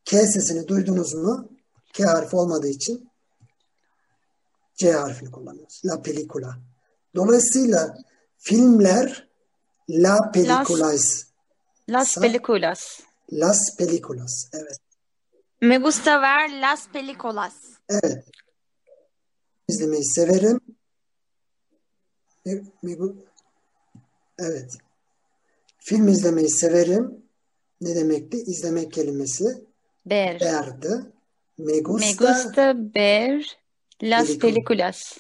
[0.05, 1.48] K sesini duydunuz mu?
[1.92, 3.11] K harfi olmadığı için
[4.74, 5.83] C harfini kullanıyoruz.
[5.85, 6.59] La película.
[7.14, 7.98] Dolayısıyla
[8.38, 9.29] filmler
[9.90, 11.24] La películas.
[11.88, 13.00] Las Sa- películas.
[13.33, 14.48] Las películas.
[14.53, 14.79] Evet.
[15.61, 17.53] Me gusta ver las películas.
[17.88, 18.24] Evet.
[19.68, 20.61] İzlemeyi severim.
[22.83, 23.16] Gu-
[24.38, 24.70] Evet.
[25.79, 27.24] Film izlemeyi severim.
[27.81, 28.37] Ne demekti?
[28.46, 29.44] İzlemek kelimesi.
[30.07, 30.40] Ver.
[30.40, 30.88] Verdi.
[31.59, 32.33] Me Me gusta.
[32.33, 33.59] gusta ver
[34.03, 34.40] las Película.
[34.40, 35.18] películas.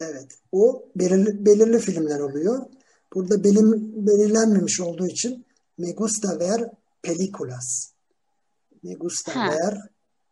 [0.00, 0.38] Evet.
[0.52, 2.66] O belirli, belirli filmler oluyor.
[3.14, 3.72] Burada belim,
[4.06, 5.46] belirlenmemiş olduğu için
[5.78, 6.70] me gusta ver
[7.02, 7.92] películas.
[8.82, 9.50] Me gusta Ha.
[9.50, 9.78] ver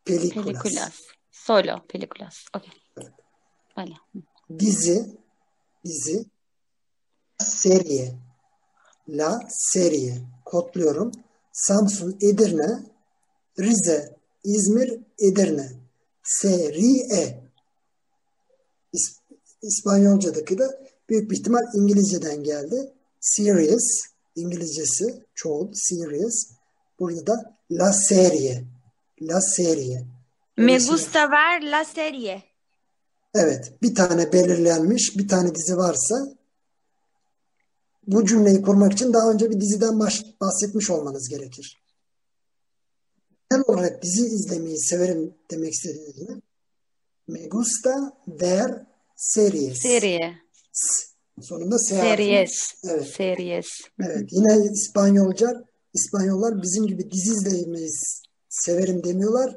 [0.05, 0.45] películas.
[0.63, 0.93] Películas.
[1.31, 2.35] Solo películas.
[2.57, 2.71] Okay.
[3.79, 3.95] Vale.
[4.59, 5.17] Dizi,
[5.85, 6.25] dizi,
[7.39, 8.15] serie,
[9.09, 10.15] la serie,
[10.45, 11.13] kodluyorum.
[11.53, 12.83] Samsun, Edirne,
[13.59, 15.69] Rize, İzmir, Edirne.
[16.23, 17.41] Serie.
[18.95, 19.19] İs-
[19.63, 20.65] İspanyolcadaki de
[21.09, 22.93] büyük bir ihtimal İngilizceden geldi.
[23.21, 24.01] Series,
[24.37, 26.51] İngilizcesi, çoğul, series.
[27.01, 28.65] Burada da la serie,
[29.21, 30.05] la serie.
[30.57, 32.43] Me gusta ver la serie.
[33.35, 36.37] Evet, bir tane belirlenmiş, bir tane dizi varsa
[38.07, 40.01] bu cümleyi kurmak için daha önce bir diziden
[40.41, 41.83] bahsetmiş olmanız gerekir.
[43.51, 46.41] Genel olarak dizi izlemeyi severim demek istediğinizde
[47.29, 48.87] me gusta ver
[49.17, 49.83] series.
[49.83, 50.35] Serie.
[51.41, 51.79] Sonunda.
[51.79, 52.75] Series.
[52.85, 53.07] Evet.
[53.17, 53.67] Series.
[54.03, 55.65] Evet, yine İspanyolca,
[55.95, 57.91] İspanyollar bizim gibi dizi izlemeyi
[58.49, 59.57] severim demiyorlar.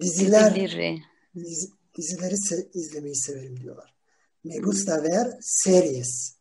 [0.00, 0.98] Diziler Dizileri.
[1.36, 3.94] Dizi- dizileri se- izlemeyi severim diyorlar.
[4.44, 6.32] Me gusta ver series.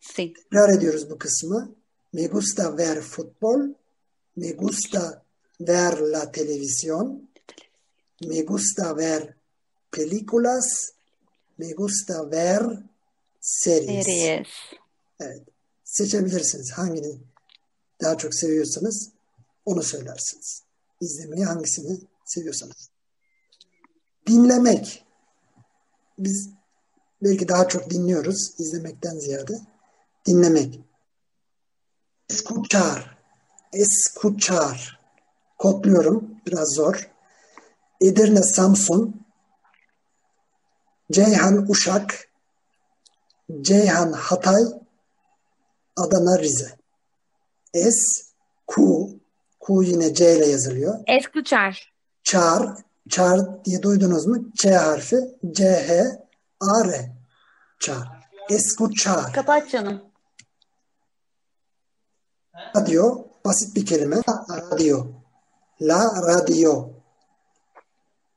[0.00, 0.32] Sí.
[0.32, 1.74] Tekrar ediyoruz bu kısmı.
[2.12, 3.74] Me gusta ver fútbol.
[4.36, 5.22] Me gusta
[5.60, 7.28] ver la televisión.
[8.26, 9.34] Me gusta ver
[9.90, 10.92] películas.
[11.58, 12.62] Me gusta ver
[13.40, 14.06] series.
[14.06, 14.48] Series.
[15.20, 15.42] Evet.
[15.84, 16.72] Seçebilirsiniz.
[16.72, 17.18] Hangini
[18.02, 19.10] daha çok seviyorsanız
[19.64, 20.62] onu söylersiniz.
[21.00, 22.88] İzlemeyi hangisini seviyorsanız.
[24.26, 25.04] Dinlemek.
[26.18, 26.50] Biz
[27.22, 29.52] belki daha çok dinliyoruz izlemekten ziyade.
[30.26, 30.80] Dinlemek.
[32.30, 33.18] Escuchar.
[33.72, 35.00] Escuchar.
[35.58, 36.36] Kodluyorum.
[36.46, 37.10] Biraz zor.
[38.00, 39.26] Edirne, Samsun.
[41.12, 42.28] Ceyhan, Uşak.
[43.60, 44.62] Ceyhan, Hatay.
[45.96, 46.78] Adana, Rize.
[47.74, 48.32] Es,
[48.66, 49.10] Ku.
[49.60, 50.98] Ku yine C ile yazılıyor.
[51.06, 51.92] Escuchar.
[52.22, 52.70] Çağır.
[53.08, 54.36] Çağır diye duydunuz mu?
[54.56, 55.16] Ç harfi.
[55.52, 56.02] C, H,
[56.60, 57.12] A, R.
[57.80, 58.08] Çağır.
[58.50, 59.32] Escuchar.
[59.32, 60.02] Kapat canım.
[62.76, 63.24] Radyo.
[63.44, 64.16] Basit bir kelime.
[64.50, 65.06] Radyo.
[65.80, 66.88] La radyo.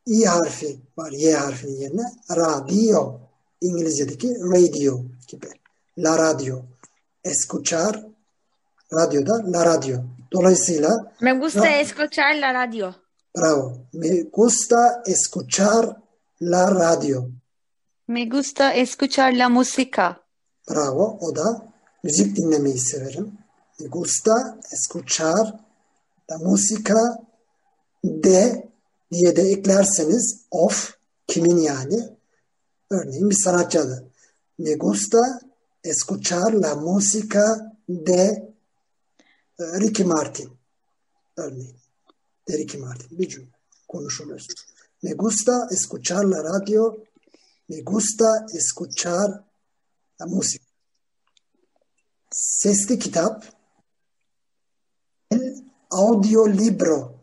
[0.06, 2.12] İ harfi var Y harfinin yerine.
[2.36, 3.20] Radyo.
[3.62, 5.48] İngilizce'deki radio gibi.
[5.98, 6.62] La radyo.
[7.24, 8.06] Escuchar.
[8.94, 9.98] Radyoda la radyo.
[10.32, 12.92] Dolayısıyla Me gusta escuchar la radio.
[13.36, 13.88] Bravo.
[13.94, 16.02] Me gusta escuchar
[16.40, 17.32] la radio.
[18.08, 20.22] Me gusta escuchar la música.
[20.68, 21.18] Bravo.
[21.22, 23.38] O da müzik dinlemeyi severim.
[23.80, 25.60] Me gusta escuchar
[26.30, 27.18] la música
[28.04, 28.70] de
[29.12, 30.94] diye de eklerseniz of
[31.28, 32.10] kimin yani?
[32.90, 34.12] Örneğin bir sanatçı adı.
[34.58, 35.40] Me gusta
[35.84, 38.54] escuchar la música de
[39.60, 40.50] e, Ricky Martin.
[41.38, 41.85] Örneğin.
[42.48, 43.20] De Ricky Martin.
[43.20, 43.50] Bir cümle.
[43.88, 44.42] Konuşuluyor.
[45.04, 46.98] Me gusta escuchar la radio.
[47.70, 49.44] Me gusta escuchar
[50.20, 50.66] la música.
[52.32, 53.44] Sesli kitap.
[55.32, 57.14] El audio libro.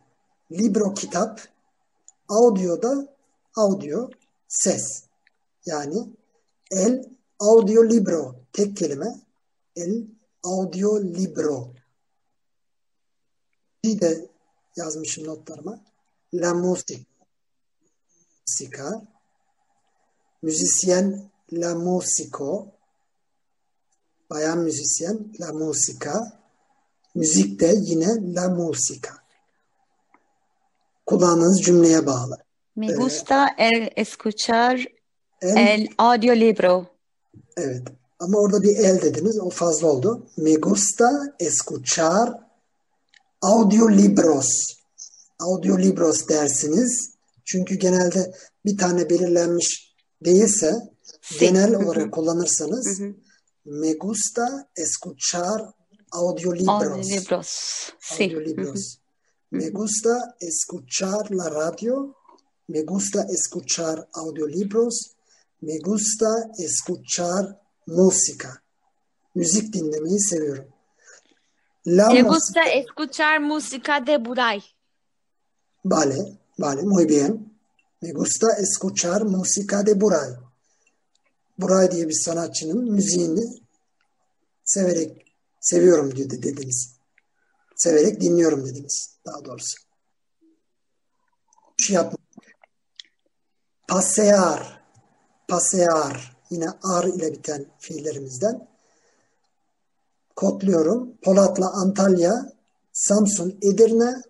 [0.50, 1.40] Libro kitap.
[2.28, 3.12] Audio da
[3.56, 4.10] audio,
[4.48, 5.04] ses.
[5.64, 6.16] Yani
[6.70, 9.20] el audio libro tek kelime.
[9.74, 10.06] El
[10.42, 11.74] audio libro.
[13.84, 14.31] Bir de
[14.76, 15.80] yazmışım notlarıma.
[16.34, 17.02] La musica.
[20.42, 22.66] Müzisyen la musico.
[24.30, 26.42] Bayan müzisyen la musica.
[27.14, 29.10] Müzik de yine la musica.
[31.06, 32.38] Kulağınız cümleye bağlı.
[32.76, 32.98] Me Evet.
[32.98, 34.86] gusta el escuchar
[35.42, 36.86] El, el audiolibro.
[37.56, 37.88] evet.
[38.18, 39.38] Ama orada bir el dediniz.
[39.40, 40.26] O fazla oldu.
[40.36, 42.40] Me gusta escuchar
[43.42, 44.48] audiolibros.
[45.38, 47.10] Audiolibros dersiniz.
[47.44, 48.32] Çünkü genelde
[48.64, 50.92] bir tane belirlenmiş değilse
[51.40, 53.00] genel olarak kullanırsanız
[53.64, 55.62] me gusta escuchar
[56.12, 56.68] audiolibros.
[56.68, 57.48] Audiolibros.
[58.00, 58.24] Sí.
[58.24, 58.96] Audiolibros.
[59.50, 62.14] Me gusta escuchar la radio.
[62.68, 65.12] Me gusta escuchar audiolibros.
[65.60, 68.62] Me gusta escuchar música.
[69.34, 70.64] Müzik dinlemeyi seviyorum.
[71.84, 72.28] Música.
[72.28, 74.62] gusta escuchar música de Buray.
[75.84, 77.58] Vale, vale, muy bien.
[78.00, 80.36] Me gusta escuchar música de Buray.
[81.56, 83.62] Buray diye bir sanatçının müziğini
[84.64, 86.96] severek seviyorum dedi dediniz.
[87.76, 89.76] Severek dinliyorum dediniz daha doğrusu.
[91.76, 92.20] Şu yapmak.
[93.88, 94.84] Pasear.
[95.48, 96.36] Pasear.
[96.50, 98.71] Yine ar ile biten fiillerimizden.
[100.36, 101.16] Kodluyorum.
[101.22, 102.52] Polat'la Antalya,
[102.92, 104.22] Samsun, Edirne,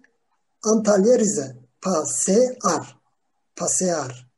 [0.63, 1.57] Antalya, Rize.
[1.83, 2.97] Pasear.
[3.57, 4.33] Pasear.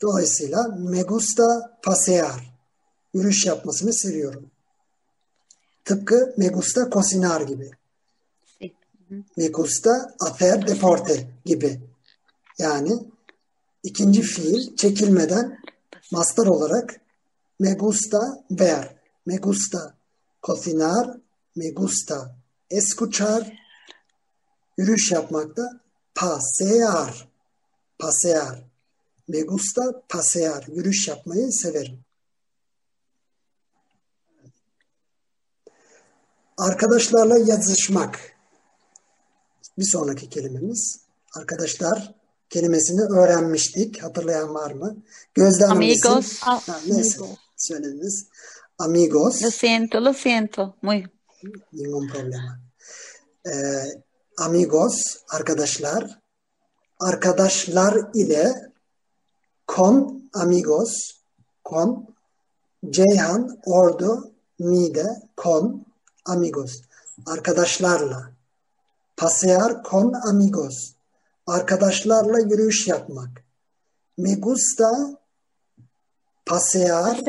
[0.00, 2.54] Dolayısıyla me gusta pasear.
[3.14, 4.50] Yürüyüş yapmasını seviyorum.
[5.84, 7.70] Tıpkı me gusta cocinar gibi.
[8.58, 8.74] Sí.
[9.36, 11.80] Me gusta hacer deporte gibi.
[12.58, 12.98] Yani
[13.82, 15.58] ikinci fiil çekilmeden
[16.12, 17.00] mastar olarak
[17.60, 18.99] me gusta ver.
[19.30, 19.94] Me gusta
[20.42, 21.20] cocinar.
[21.54, 22.36] Me gusta
[22.70, 23.52] escuchar.
[24.78, 25.80] Yürüyüş yapmakta
[26.14, 27.28] pasear.
[27.98, 28.64] Pasear.
[29.28, 30.66] Me gusta pasear.
[30.68, 32.04] Yürüyüş yapmayı severim.
[36.58, 38.36] Arkadaşlarla yazışmak.
[39.78, 41.00] Bir sonraki kelimemiz.
[41.34, 42.14] Arkadaşlar
[42.48, 44.02] kelimesini öğrenmiştik.
[44.02, 44.96] Hatırlayan var mı?
[45.36, 45.64] Bilsin.
[45.64, 46.38] Amigos.
[46.40, 47.18] Ha, neyse.
[47.56, 48.26] Söylediniz.
[48.80, 49.42] Amigos.
[49.42, 50.76] Lo siento, lo siento.
[50.80, 51.06] Muy.
[51.72, 52.58] Ningún problema.
[53.44, 54.02] Ee,
[54.38, 56.22] amigos, arkadaşlar.
[56.98, 58.72] Arkadaşlar ile
[59.66, 61.22] con amigos,
[61.62, 62.16] con
[62.82, 65.84] Ceyhan, Ordu, Niğde, con
[66.24, 66.82] amigos.
[67.26, 68.32] Arkadaşlarla.
[69.16, 70.94] Pasear con amigos.
[71.46, 73.44] Arkadaşlarla yürüyüş yapmak.
[74.16, 75.18] Me gusta
[76.46, 77.20] pasear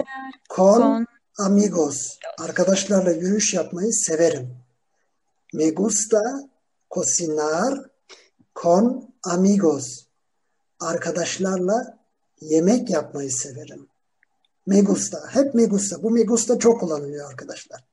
[0.49, 1.07] con Con
[1.45, 2.17] amigos.
[2.37, 4.55] Arkadaşlarla yürüyüş yapmayı severim.
[5.53, 6.49] Me gusta
[6.95, 7.89] cocinar
[8.55, 10.05] con amigos.
[10.79, 11.97] Arkadaşlarla
[12.41, 13.87] yemek yapmayı severim.
[14.67, 15.23] Me gusta.
[15.29, 16.03] Hep me gusta.
[16.03, 17.83] Bu me gusta çok kullanılıyor arkadaşlar.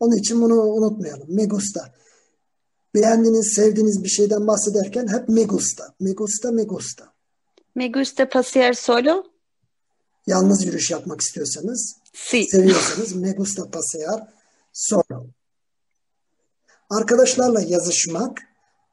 [0.00, 1.34] Onun için bunu unutmayalım.
[1.34, 1.94] Me gusta.
[2.94, 5.94] Beğendiğiniz, sevdiğiniz bir şeyden bahsederken hep me gusta.
[6.00, 7.12] Me gusta, me gusta.
[7.74, 9.24] me gusta pasear solo.
[10.26, 12.44] Yalnız yürüyüş yapmak istiyorsanız Sí.
[12.44, 14.28] seviyorsanız me gusta pasear.
[16.90, 18.42] Arkadaşlarla yazışmak,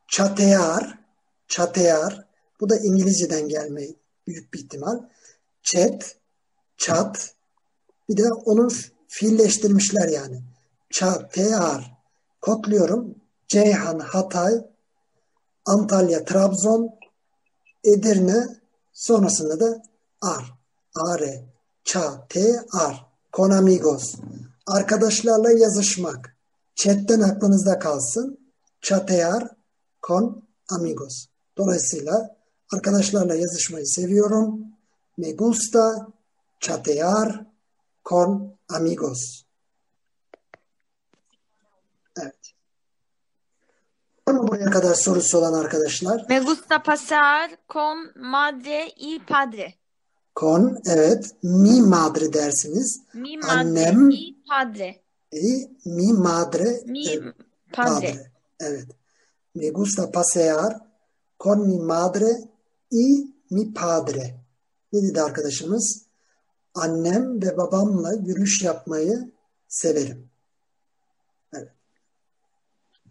[0.08, 1.00] chatear,
[1.48, 2.28] chatear,
[2.60, 3.82] bu da İngilizceden gelme
[4.28, 5.00] büyük bir ihtimal.
[5.64, 6.16] Chat,
[6.78, 7.36] chat,
[8.10, 8.68] bir de onu
[9.08, 10.44] fiilleştirmişler yani.
[10.90, 11.98] Chatear.
[12.42, 13.16] Kodluyorum.
[13.48, 14.54] Ceyhan, Hatay,
[15.66, 16.90] Antalya, Trabzon,
[17.84, 18.48] Edirne,
[18.94, 19.82] sonrasında da
[20.22, 20.58] ar.
[20.96, 21.58] Are.
[21.88, 23.07] Ça.
[23.34, 24.16] Con amigos.
[24.68, 26.38] Arkadaşlarla yazışmak.
[26.76, 28.40] Chat'ten aklınızda kalsın.
[28.82, 29.48] Chatear
[30.08, 31.26] con amigos.
[31.58, 32.38] Dolayısıyla
[32.74, 34.60] arkadaşlarla yazışmayı seviyorum.
[35.18, 36.08] Me gusta
[36.60, 37.46] chatear
[38.06, 39.44] con amigos.
[42.22, 42.54] Evet.
[44.28, 46.26] Var mı buraya kadar sorusu olan arkadaşlar?
[46.30, 49.74] Me gusta pasear con madre y padre.
[50.40, 51.36] Con, evet.
[51.44, 53.02] Mi madre dersiniz.
[53.14, 54.10] Mi madre Annem.
[54.12, 55.02] y padre.
[55.32, 56.84] E, mi madre.
[56.86, 57.36] Mi evet.
[57.74, 58.08] padre.
[58.08, 58.32] Padre.
[58.60, 58.88] Evet.
[59.56, 60.78] Me gusta pasear
[61.40, 62.50] con mi madre
[62.92, 64.36] y mi padre.
[64.94, 66.06] Ne dedi arkadaşımız?
[66.74, 69.32] Annem ve babamla yürüyüş yapmayı
[69.68, 70.30] severim.
[71.54, 71.72] Evet.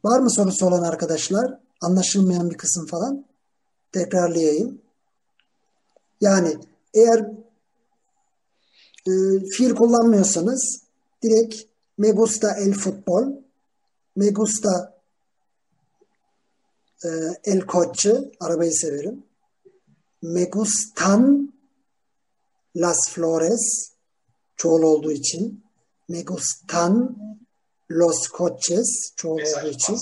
[0.05, 1.59] Var mı sorusu olan arkadaşlar?
[1.81, 3.27] Anlaşılmayan bir kısım falan?
[3.93, 4.83] Tekrarlayayım.
[6.20, 6.57] Yani
[6.97, 7.18] eğer
[9.07, 9.12] e,
[9.51, 10.82] fiil kullanmıyorsanız
[11.22, 11.62] direkt
[11.99, 13.24] me gusta el futbol,
[14.16, 14.97] me gusta
[17.05, 17.09] e,
[17.44, 19.24] el coche, arabayı severim.
[20.22, 21.53] Me gustan
[22.76, 23.92] las flores,
[24.57, 25.64] çoğul olduğu için.
[26.09, 27.16] Me gustan
[27.90, 29.99] los coches, çoğul olduğu için.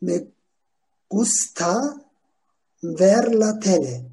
[0.00, 0.24] Me
[1.10, 2.00] gusta
[2.82, 4.04] ver la tele.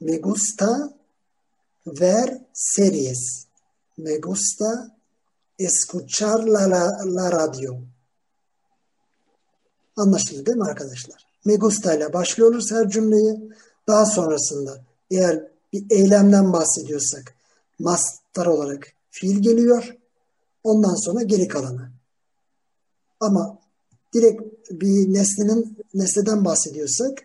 [0.00, 0.92] Me gusta
[1.86, 3.46] ver series.
[3.96, 4.96] Me gusta
[5.58, 7.76] escuchar la, la, la radio.
[9.96, 11.26] Anlaşıldı değil mi arkadaşlar?
[11.44, 13.52] Me gusta ile başlıyoruz her cümleyi.
[13.88, 17.34] Daha sonrasında eğer bir eylemden bahsediyorsak
[17.78, 19.96] mastar olarak fiil geliyor.
[20.64, 21.90] Ondan sonra geri kalanı.
[23.20, 23.58] Ama
[24.14, 27.18] direkt bir nesnenin nesneden bahsediyorsak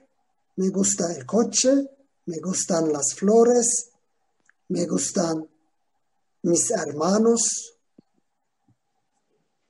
[0.58, 1.88] me gusta el coche,
[2.28, 3.89] me gustan las flores,
[4.70, 5.47] me gustan
[6.43, 7.41] mis hermanos.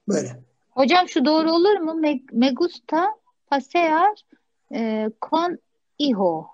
[0.08, 0.44] Böyle.
[0.72, 1.94] Hocam şu doğru olur mu?
[1.94, 3.08] Me, me gusta
[3.50, 4.26] pasear
[4.74, 5.58] e, con
[6.00, 6.46] hijo.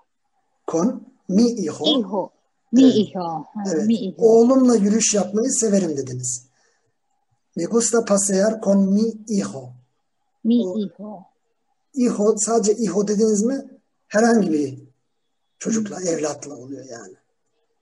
[0.66, 1.84] Con mi hijo.
[1.84, 2.30] Hijo.
[2.72, 2.94] Mi Evet.
[2.94, 3.44] hijo.
[3.72, 3.86] Evet.
[3.86, 4.22] Mi hijo.
[4.22, 6.46] Oğlumla yürüyüş yapmayı severim dediniz.
[7.56, 9.68] Me gusta pasear con mi hijo.
[10.44, 11.24] Mi o- hijo.
[11.96, 13.64] Hijo sadece hijo dediniz mi
[14.08, 14.78] herhangi bir
[15.58, 17.14] çocukla, evlatla oluyor yani.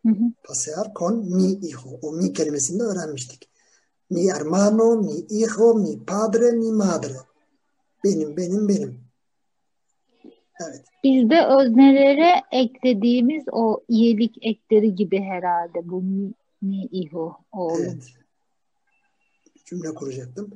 [0.06, 0.32] Hı hı.
[0.44, 1.90] Pasear con mi hijo.
[2.02, 3.48] O mi kelimesini de öğrenmiştik.
[4.10, 7.16] Mi hermano, mi hijo, mi padre, mi madre.
[8.04, 9.00] Benim, benim, benim.
[10.60, 10.84] Evet.
[11.04, 16.32] Bizde öznelere eklediğimiz o iyilik ekleri gibi herhalde bu mi,
[16.62, 17.82] mi hijo oğlum.
[17.82, 18.02] Evet.
[19.56, 20.50] Bir cümle kuracaktım.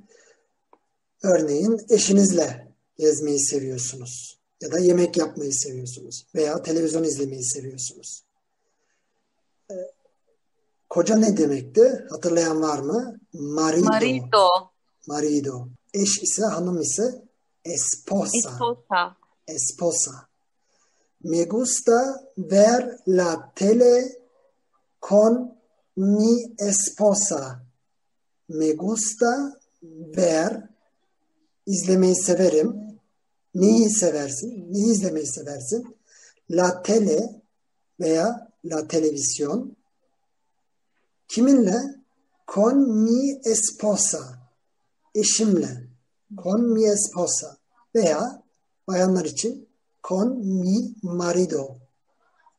[1.23, 2.69] Örneğin eşinizle
[2.99, 4.41] gezmeyi seviyorsunuz.
[4.61, 6.27] Ya da yemek yapmayı seviyorsunuz.
[6.35, 8.26] Veya televizyon izlemeyi seviyorsunuz.
[10.89, 12.07] Koca ne demekti?
[12.11, 13.21] Hatırlayan var mı?
[13.33, 13.87] Marido.
[13.87, 14.49] Marido,
[15.07, 15.69] Marido.
[15.95, 17.23] Eş ise hanım ise
[17.65, 18.51] esposa.
[18.51, 19.17] esposa.
[19.49, 20.29] esposa.
[21.25, 24.19] Me gusta ver la tele
[25.01, 25.57] con
[25.97, 27.63] mi esposa.
[28.49, 29.61] Me gusta
[30.17, 30.63] ver
[31.67, 32.99] izlemeyi severim.
[33.55, 34.73] Neyi seversin?
[34.73, 35.97] Neyi izlemeyi seversin?
[36.51, 37.43] La tele
[38.01, 39.77] veya la televizyon.
[41.29, 41.79] Kiminle?
[42.47, 44.53] Con mi esposa.
[45.15, 45.89] Eşimle.
[46.37, 47.59] Con mi esposa.
[47.95, 48.43] Veya
[48.87, 49.67] bayanlar için
[50.01, 51.81] con mi marido.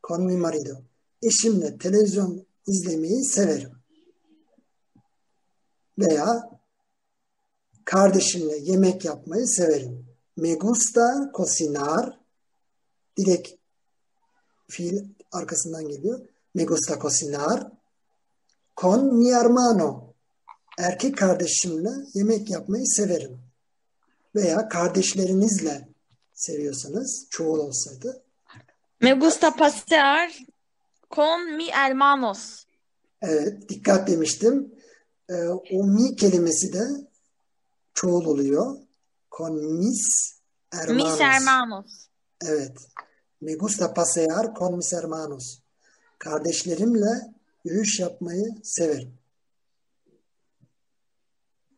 [0.01, 0.83] Con mi marido.
[1.21, 3.71] Eşimle televizyon izlemeyi severim.
[5.99, 6.49] Veya
[7.85, 10.05] kardeşimle yemek yapmayı severim.
[10.37, 12.19] Me gusta cocinar.
[13.17, 13.49] Direkt
[14.67, 16.19] fiil arkasından geliyor.
[16.55, 17.67] Me gusta cocinar.
[18.77, 20.13] Con mi hermano.
[20.77, 23.39] Erkek kardeşimle yemek yapmayı severim.
[24.35, 25.87] Veya kardeşlerinizle
[26.33, 28.23] seviyorsanız çoğul olsaydı.
[29.01, 30.45] Me gusta pasear
[31.11, 32.63] con mi hermanos.
[33.21, 34.71] Evet dikkat demiştim.
[35.29, 35.33] Ee,
[35.71, 36.85] o mi kelimesi de
[37.93, 38.77] çoğul oluyor.
[39.37, 40.37] Con mis
[40.71, 41.11] hermanos.
[41.11, 42.07] Mis hermanos.
[42.45, 42.77] Evet.
[43.41, 45.59] Me gusta pasear con mis hermanos.
[46.19, 47.33] Kardeşlerimle
[47.63, 49.13] yürüyüş yapmayı severim.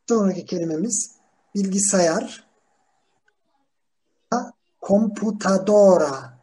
[0.08, 1.12] Sonraki kelimemiz
[1.56, 2.50] bilgisayar.
[4.82, 6.40] Computadora.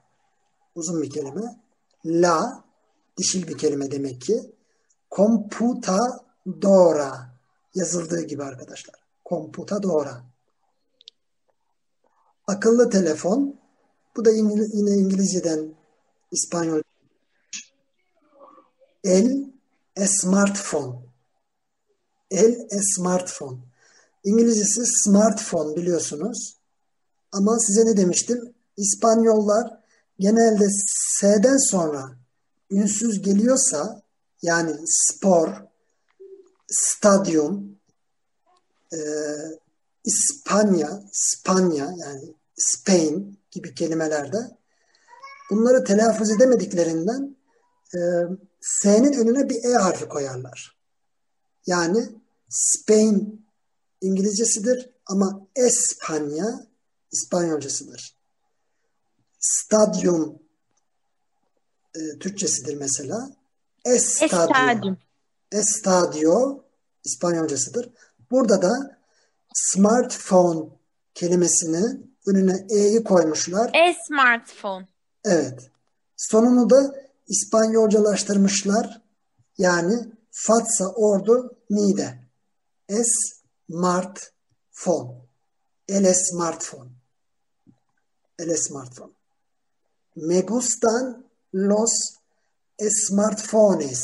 [0.74, 1.60] Uzun bir kelime.
[2.04, 2.64] La
[3.16, 4.52] dişil bir kelime demek ki.
[5.10, 6.16] Computadora.
[7.74, 8.94] Yazıldığı gibi arkadaşlar.
[9.28, 10.22] Computadora.
[12.46, 13.60] Akıllı telefon.
[14.16, 15.74] Bu da İngil- yine İngilizceden
[16.32, 16.82] İspanyol.
[19.04, 19.44] El
[20.06, 20.96] smartphone.
[22.30, 23.58] El smartphone.
[24.24, 26.56] İngilizcesi smartphone biliyorsunuz.
[27.32, 28.54] Ama size ne demiştim?
[28.76, 29.80] İspanyollar
[30.18, 30.66] genelde
[31.18, 32.16] S'den sonra
[32.70, 34.02] ünsüz geliyorsa
[34.42, 35.48] yani spor,
[36.68, 37.78] stadyum,
[38.92, 38.98] e,
[40.04, 44.38] İspanya, İspanya yani Spain gibi kelimelerde
[45.50, 47.36] bunları telaffuz edemediklerinden
[47.94, 47.98] e,
[48.60, 50.76] S'nin önüne bir E harfi koyarlar.
[51.66, 52.08] Yani
[52.48, 53.46] Spain
[54.00, 56.66] İngilizcesidir ama Espanya
[57.12, 58.16] İspanyolcasıdır.
[59.38, 60.38] Stadyum
[61.94, 63.30] e, Türkçesidir mesela.
[63.84, 64.96] Estadio.
[65.52, 66.64] Estadio
[67.04, 67.90] İspanyolcasıdır.
[68.30, 68.98] Burada da
[69.54, 70.68] smartphone
[71.14, 73.70] kelimesini önüne E'yi koymuşlar.
[73.74, 74.88] E-smartphone.
[75.24, 75.70] Evet.
[76.16, 76.94] Sonunu da
[77.28, 79.02] İspanyolcalaştırmışlar.
[79.58, 82.18] Yani Fatsa ordu nide.
[82.88, 83.08] Es
[83.70, 85.26] smartphone.
[85.88, 86.90] El smartphone.
[88.38, 89.12] El smartphone.
[90.16, 92.16] Me gustan los
[92.78, 94.02] smartphones.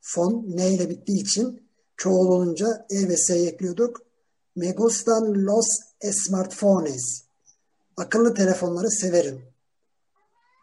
[0.00, 4.02] Fon ne ile bittiği için çoğul olunca e ve s ekliyorduk.
[4.56, 5.66] Me gustan los
[6.12, 7.24] smartphones.
[7.96, 9.54] Akıllı telefonları severim.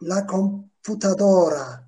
[0.02, 1.84] La computadora.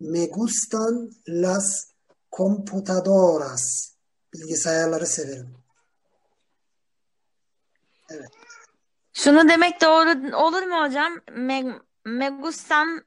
[0.00, 1.90] Me gustan las
[2.32, 3.94] computadoras.
[4.34, 5.54] Bilgisayarları severim.
[8.10, 8.30] Evet.
[9.12, 11.12] Şunu demek doğru olur mu hocam?
[11.32, 13.04] Me, me gustan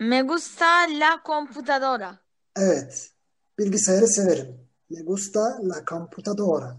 [0.00, 2.18] me gusta la computadora.
[2.56, 3.10] Evet.
[3.58, 4.67] Bilgisayarı severim.
[4.88, 6.76] Me gusta la computadora.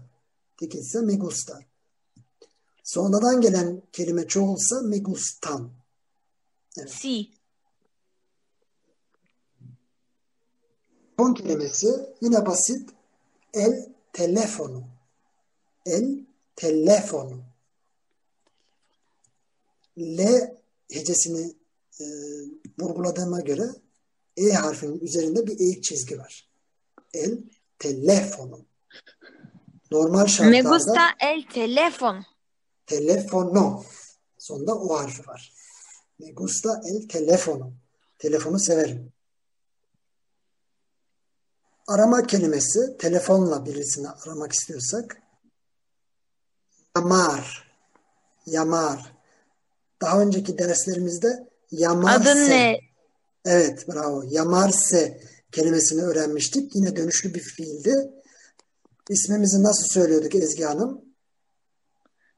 [0.56, 1.60] Tekilse me gusta.
[2.82, 5.70] Sonradan gelen kelime çoğulsa me gustan.
[6.76, 6.90] Evet.
[6.90, 7.30] Si.
[11.18, 11.88] Son kelimesi
[12.20, 12.90] yine basit.
[13.54, 14.84] El telefonu.
[15.86, 17.42] El telefonu.
[19.98, 20.20] L
[20.88, 21.54] hecesini
[22.00, 22.04] e,
[22.78, 23.70] vurguladığıma göre
[24.36, 26.48] E harfinin üzerinde bir eğik çizgi var.
[27.14, 27.38] El
[27.80, 28.58] telefonu.
[29.90, 32.22] Normal Me şartlarda gusta el teléfono.
[32.86, 33.84] telefono.
[34.38, 35.52] Sonunda o harfi var.
[36.18, 37.72] Me gusta el teléfono.
[38.18, 39.12] Telefonu severim.
[41.86, 45.22] Arama kelimesi telefonla birisini aramak istiyorsak
[46.96, 47.70] yamar.
[48.46, 49.12] Yamar.
[50.02, 52.30] Daha önceki derslerimizde yamarse.
[52.30, 52.80] Adın ne?
[53.44, 54.22] Evet bravo.
[54.30, 55.20] Yamarse
[55.52, 56.76] kelimesini öğrenmiştik.
[56.76, 58.10] Yine dönüşlü bir fiildi.
[59.10, 61.04] İsmimizi nasıl söylüyorduk Ezgi Hanım?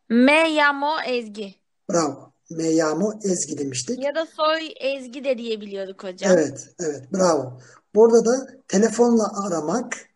[0.09, 1.55] Me llamo Ezgi.
[1.91, 2.33] Bravo.
[2.51, 4.05] Me llamo Ezgi demiştik.
[4.05, 6.33] Ya da soy Ezgi de diyebiliyorduk hocam.
[6.33, 7.61] Evet, evet, bravo.
[7.95, 10.09] Burada da telefonla aramak,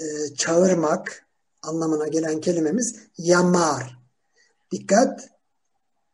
[0.00, 1.26] e, çağırmak
[1.62, 3.98] anlamına gelen kelimemiz yamar.
[4.72, 5.30] Dikkat,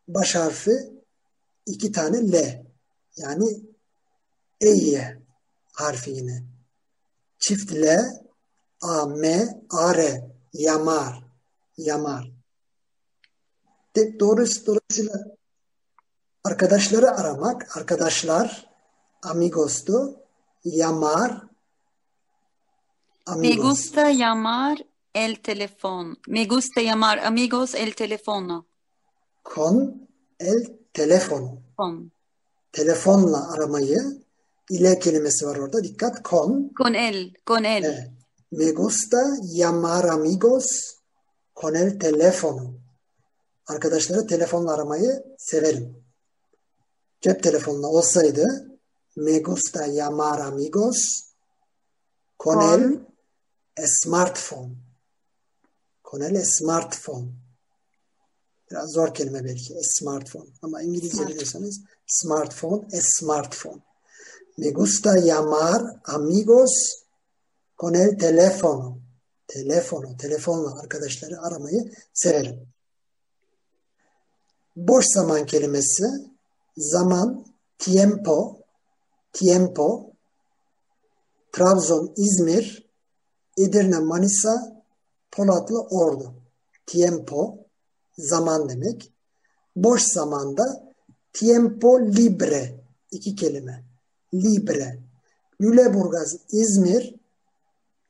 [0.09, 0.93] baş harfi
[1.67, 2.65] iki tane L.
[3.17, 3.61] Yani
[4.61, 5.20] Eyye
[5.81, 6.43] harfi yine.
[7.39, 7.85] Çift L,
[8.81, 9.25] A, M,
[9.71, 10.25] A, R.
[10.53, 11.23] Yamar.
[11.77, 12.31] Yamar.
[13.97, 15.27] De, doğrusu, dolayısıyla
[16.45, 18.67] arkadaşları aramak, arkadaşlar,
[19.23, 20.17] amigostu,
[20.65, 21.31] llamar,
[23.27, 23.63] Me amigos.
[23.65, 24.79] gusta llamar
[25.15, 26.17] el teléfono.
[26.29, 28.65] Me gusta llamar amigos el teléfono.
[29.45, 30.09] Con
[30.39, 31.63] el teléfono.
[31.77, 32.11] Con.
[32.73, 34.23] Telefonla aramayı,
[34.71, 35.83] ile kelimesi var orada.
[35.85, 36.71] Dikkat, con.
[36.79, 37.85] Con él, con él.
[37.85, 38.11] Evet.
[38.53, 40.67] Me gusta llamar amigos
[41.55, 42.75] con el teléfono.
[43.67, 46.05] Arkadaşları telefonla aramayı severim.
[47.21, 48.47] Cep telefonla olsaydı
[49.17, 50.97] me gusta llamar amigos
[52.39, 53.07] con, Con.
[53.77, 54.75] el smartphone.
[56.03, 57.29] Con el smartphone.
[58.71, 59.75] Biraz zor kelime belki.
[59.83, 60.51] Smartphone.
[60.63, 61.29] Ama İngilizce Smart.
[61.31, 63.83] biliyorsanız smartphone, a smartphone.
[64.57, 67.05] Me gusta llamar amigos
[67.77, 69.01] con el teléfono.
[69.47, 72.69] Telefono, telefonla arkadaşları aramayı severim.
[74.77, 76.05] Boş zaman kelimesi
[76.77, 77.47] zaman,
[77.79, 78.59] tiempo,
[79.33, 80.11] tiempo,
[81.53, 82.91] Trabzon, İzmir,
[83.59, 84.83] Edirne, Manisa,
[85.31, 86.35] Polatlı, Ordu.
[86.87, 87.59] Tiempo,
[88.19, 89.13] zaman demek.
[89.77, 90.95] Boş zamanda
[91.33, 93.90] tiempo libre, iki kelime.
[94.35, 94.99] Libre.
[95.61, 97.15] Lüleburgaz, İzmir,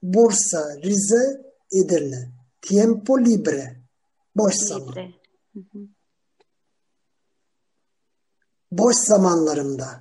[0.03, 2.31] Bursa, Rize, Edirne.
[2.63, 3.77] Tiempo libre.
[4.37, 4.89] Boş zaman.
[4.89, 5.15] Libre.
[8.73, 10.01] Boş zamanlarımda.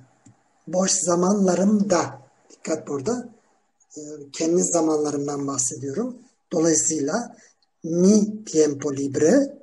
[0.66, 2.22] Boş zamanlarımda.
[2.50, 3.28] Dikkat burada.
[3.96, 4.00] Ee,
[4.32, 6.18] Kendi zamanlarımdan bahsediyorum.
[6.52, 7.36] Dolayısıyla
[7.84, 9.58] mi tiempo libre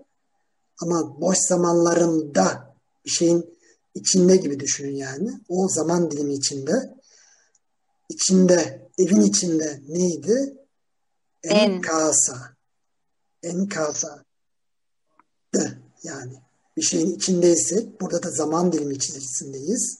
[0.81, 3.56] ama boş zamanlarımda bir şeyin
[3.99, 5.31] içinde gibi düşünün yani.
[5.49, 6.95] O zaman dilimi içinde.
[8.09, 10.57] İçinde, evin içinde neydi?
[11.43, 11.81] En En.
[11.81, 12.55] casa.
[13.43, 14.25] En casa.
[15.55, 15.71] De
[16.03, 16.33] yani.
[16.77, 19.99] Bir şeyin içindeysek burada da zaman dilimi içerisindeyiz.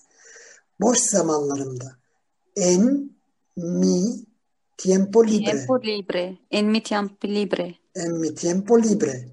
[0.82, 1.98] Boş zamanlarımda
[2.56, 3.12] en
[3.58, 4.26] mi
[4.78, 5.52] tiempo libre.
[5.52, 6.38] Tiempo libre.
[6.52, 7.76] En mi tiempo libre.
[7.96, 9.30] En mi tiempo libre.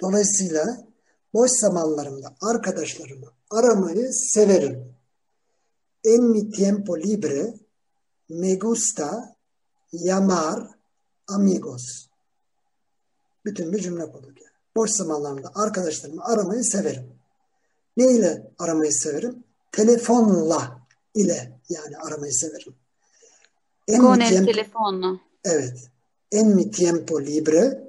[0.00, 0.86] Dolayısıyla
[1.34, 4.94] boş zamanlarımda arkadaşlarımı aramayı severim.
[6.04, 7.54] En mi tiempo libre
[8.28, 9.36] me gusta
[9.92, 10.68] llamar
[11.28, 12.06] amigos.
[13.44, 14.52] Bütün bir cümle kurduk yani.
[14.76, 17.12] Boş zamanlarımda arkadaşlarımı aramayı severim.
[17.96, 19.44] Ne ile aramayı severim?
[19.72, 20.78] Telefonla
[21.14, 22.74] ile yani aramayı severim.
[23.88, 25.18] En Con el tiempo, teléfono.
[25.44, 25.78] evet.
[26.32, 27.84] En mi tiempo libre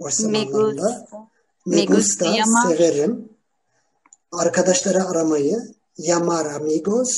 [0.00, 1.28] boş Me zamanlarımda gusta.
[1.66, 2.76] me Me gusta gusta llamar.
[2.76, 3.28] severim.
[4.32, 7.08] Arkadaşları aramayı llamar amigos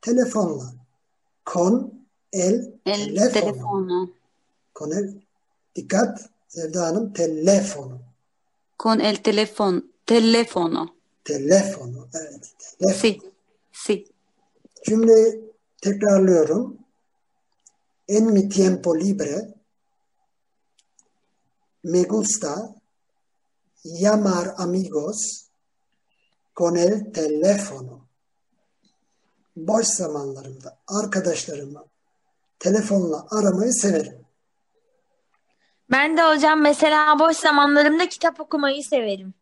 [0.00, 0.72] telefonla.
[1.52, 1.92] Con
[2.32, 3.32] el, El teléfono.
[3.32, 4.10] teléfono.
[4.74, 5.14] Con el
[5.76, 7.98] dikkat Sevda Hanım telefonu.
[8.78, 9.82] Con el teléfono.
[10.06, 10.88] Teléfono.
[11.24, 12.08] Telefonu.
[12.14, 12.50] Evet.
[12.78, 13.00] Telefon.
[13.00, 13.20] Sí.
[13.72, 14.06] Sí.
[14.86, 15.40] Cümleyi
[15.82, 16.78] tekrarlıyorum.
[18.08, 19.54] En mi tiempo libre
[21.84, 22.74] me gusta
[23.84, 25.47] llamar amigos
[26.58, 28.08] con el teléfono.
[29.56, 31.84] Boş zamanlarımda arkadaşlarımı
[32.58, 34.26] telefonla aramayı severim.
[35.90, 39.34] Ben de hocam mesela boş zamanlarımda kitap okumayı severim.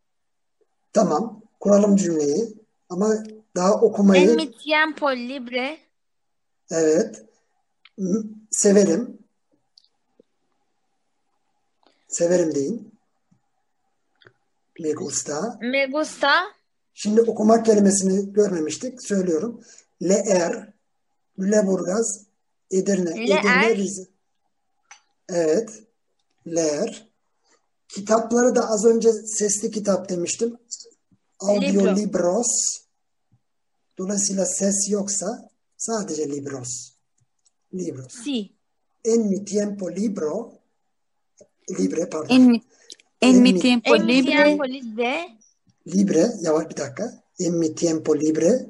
[0.93, 2.55] Tamam, kuralım cümleyi
[2.89, 3.15] ama
[3.57, 5.79] daha okumayı En mi tiempo libre
[6.71, 7.25] evet
[8.51, 9.19] severim.
[12.09, 12.93] Severim deyin.
[14.81, 15.59] Me gusta.
[15.61, 16.57] me gusta
[16.99, 19.03] Şimdi okumak kelimesini görmemiştik.
[19.07, 19.61] Söylüyorum.
[20.03, 20.73] Leer,
[21.39, 22.27] Lüleburgaz,
[22.71, 23.39] Edirne, Leer.
[23.41, 24.03] Edirne, Rize.
[25.29, 25.71] Evet.
[26.47, 27.09] Leer.
[27.89, 30.57] Kitapları da az önce sesli kitap demiştim.
[31.41, 31.97] Audio Libro.
[31.97, 32.47] libros.
[33.99, 36.93] Dolayısıyla ses yoksa sadece libros.
[37.75, 38.13] Libros.
[38.25, 38.53] si.
[39.05, 40.53] En mi tiempo libro
[41.79, 42.35] libre pardon.
[42.35, 42.63] En mi,
[43.21, 44.31] en mi En mi- tiempo En mi libre.
[44.45, 45.29] tiempo libre
[45.87, 47.23] Libre, yavaş bir dakika.
[47.39, 48.67] En mi tiempo libre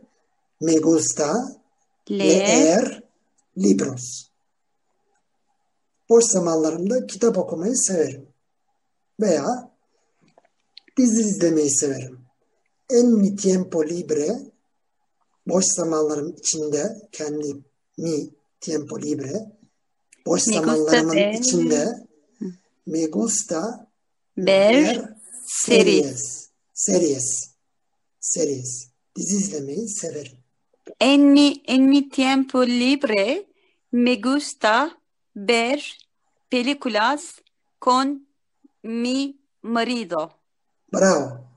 [0.61, 1.57] me gusta
[2.11, 2.49] Leer.
[2.49, 3.03] leer
[3.59, 4.29] libros.
[6.09, 8.29] Boş zamanlarımda kitap okumayı severim.
[9.21, 9.71] Veya
[10.97, 12.19] dizi izlemeyi severim.
[12.91, 14.29] En mi tiempo libre
[15.47, 17.57] boş zamanlarım içinde kendi
[17.99, 18.29] mi
[18.61, 19.47] tiempo libre
[20.27, 22.07] boş Me zamanlarımın ver- içinde
[22.87, 23.87] me gusta
[24.39, 24.85] ver
[25.47, 26.05] series.
[26.05, 26.46] series.
[26.77, 27.57] Series.
[28.21, 28.91] Series.
[29.17, 30.39] Dizi izlemeyi severim.
[31.01, 33.47] En mi, en mi tiempo libre
[33.93, 35.01] me gusta
[35.35, 35.81] ver
[36.51, 37.43] películas
[37.79, 38.29] con
[38.83, 40.31] mi marido.
[40.93, 41.49] Bravo.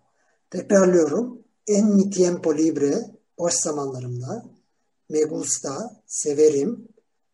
[0.50, 1.44] Tekrarlıyorum.
[1.68, 2.94] En mi tiempo libre
[3.38, 4.44] boş zamanlarımda
[5.10, 6.88] me gusta severim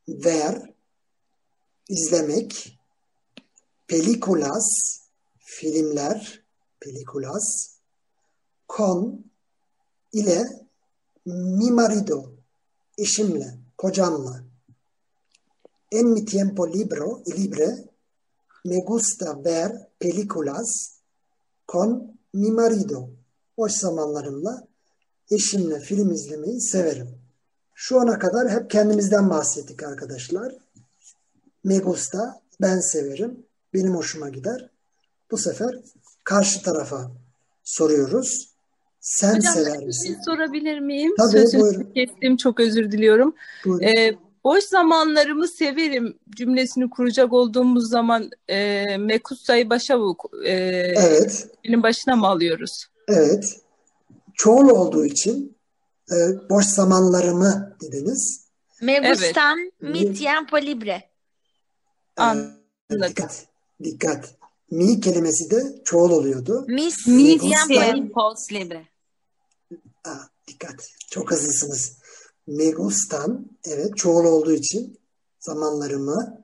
[0.08, 0.74] ver
[1.90, 2.80] izlemek
[3.88, 4.66] películas
[5.40, 6.46] filmler
[6.80, 7.75] películas
[8.68, 9.26] con
[10.12, 10.46] ile
[11.26, 12.32] mi marido
[12.98, 14.44] eşimle kocamla
[15.92, 17.96] en mi tiempo libro libre
[18.66, 21.02] me gusta ver películas
[21.66, 23.10] con mi marido.
[23.58, 24.68] Boş zamanlarımla
[25.32, 27.10] eşimle film izlemeyi severim.
[27.74, 30.56] Şu ana kadar hep kendimizden bahsettik arkadaşlar.
[31.64, 34.70] Me gusta, ben severim, benim hoşuma gider.
[35.32, 35.80] Bu sefer
[36.24, 37.12] karşı tarafa
[37.64, 38.55] soruyoruz.
[39.06, 40.14] Sen Hocam sever bir misin?
[40.14, 41.14] şey sorabilir miyim?
[41.18, 41.94] Tabii, Sözünüzü buyurun.
[41.94, 43.36] kestim çok özür diliyorum.
[43.66, 43.84] Buyurun.
[43.84, 49.98] Ee, boş zamanlarımı severim cümlesini kuracak olduğumuz zaman e, Mekutsa'yı başa
[50.46, 50.52] e,
[50.98, 52.86] Evet, benim başına mı alıyoruz?
[53.08, 53.60] evet.
[54.34, 55.58] Çoğul olduğu için
[56.12, 56.16] e,
[56.50, 58.46] boş zamanlarımı dediniz.
[58.82, 59.20] me Evet.
[59.20, 60.92] gustan mi Mi- tiempo libre.
[60.92, 62.60] Ee, Anladım.
[63.10, 63.46] dikkat,
[63.84, 64.36] dikkat.
[64.72, 66.66] Mi kelimesi de çoğul oluyordu.
[66.68, 67.74] Mis Mi tiempo
[68.52, 68.86] libre.
[70.06, 70.90] Aa, dikkat.
[71.12, 71.98] Çok hızlısınız.
[72.48, 75.00] Me gustan, evet çoğul olduğu için
[75.40, 76.44] zamanlarımı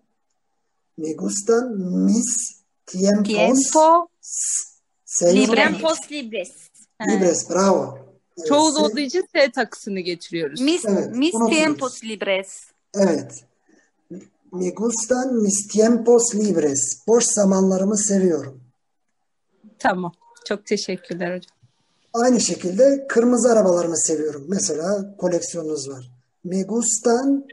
[0.98, 2.26] me gustan mis
[2.86, 4.08] tiempos Tiempo
[5.08, 5.56] se- libre.
[5.56, 6.50] Tiempos libres.
[7.08, 7.50] libres.
[7.50, 8.00] Bravo.
[8.38, 10.62] Evet, Çoğul se- olduğu için S takısını geçiriyoruz.
[10.62, 12.62] Mis, Evet, mis tiempos libres.
[12.94, 13.46] Evet.
[14.52, 17.08] Me gustan mis tiempos libres.
[17.08, 18.64] Boş zamanlarımı seviyorum.
[19.80, 20.12] Tamam.
[20.48, 21.61] Çok teşekkürler hocam.
[22.14, 24.46] Aynı şekilde kırmızı arabalarımı seviyorum.
[24.48, 26.12] Mesela koleksiyonunuz var.
[26.44, 27.48] Me gustan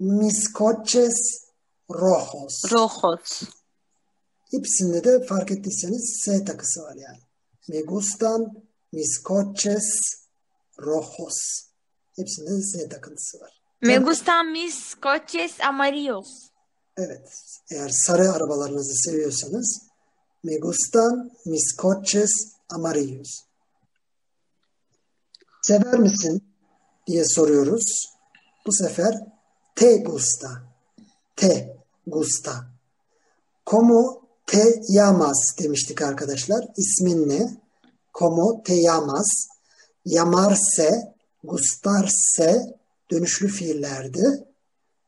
[0.00, 1.44] mis coches
[1.90, 2.72] rojos.
[2.72, 3.42] Rojos.
[4.50, 7.18] Hepsinde de fark ettiyseniz S takısı var yani.
[7.68, 8.46] Me gustan
[8.92, 10.00] mis coches
[10.78, 11.38] rojos.
[12.16, 13.62] Hepsinde de S takıntısı var.
[13.82, 16.28] Me gustan mis coches amarillos.
[16.96, 17.28] Evet.
[17.70, 19.78] Eğer sarı arabalarınızı seviyorsanız
[20.44, 22.30] me gustan mis coches
[22.68, 23.51] amarillos.
[25.72, 26.42] Sever misin
[27.06, 27.84] diye soruyoruz.
[28.66, 29.14] Bu sefer
[29.74, 30.48] te gusta.
[31.36, 32.66] Te gusta.
[33.66, 36.64] Como te llamas demiştik arkadaşlar.
[36.76, 37.56] İsmin ne?
[38.12, 39.48] Como te llamas.
[40.04, 41.14] yamarse,
[41.44, 42.78] gustarse
[43.10, 44.44] dönüşlü fiillerdi.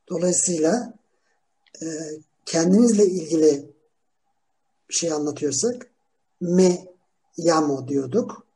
[0.09, 0.93] Dolayısıyla
[1.81, 1.85] e,
[2.45, 3.71] kendimizle ilgili
[4.89, 5.91] bir şey anlatıyorsak
[6.41, 6.87] me
[7.37, 8.47] llamo diyorduk.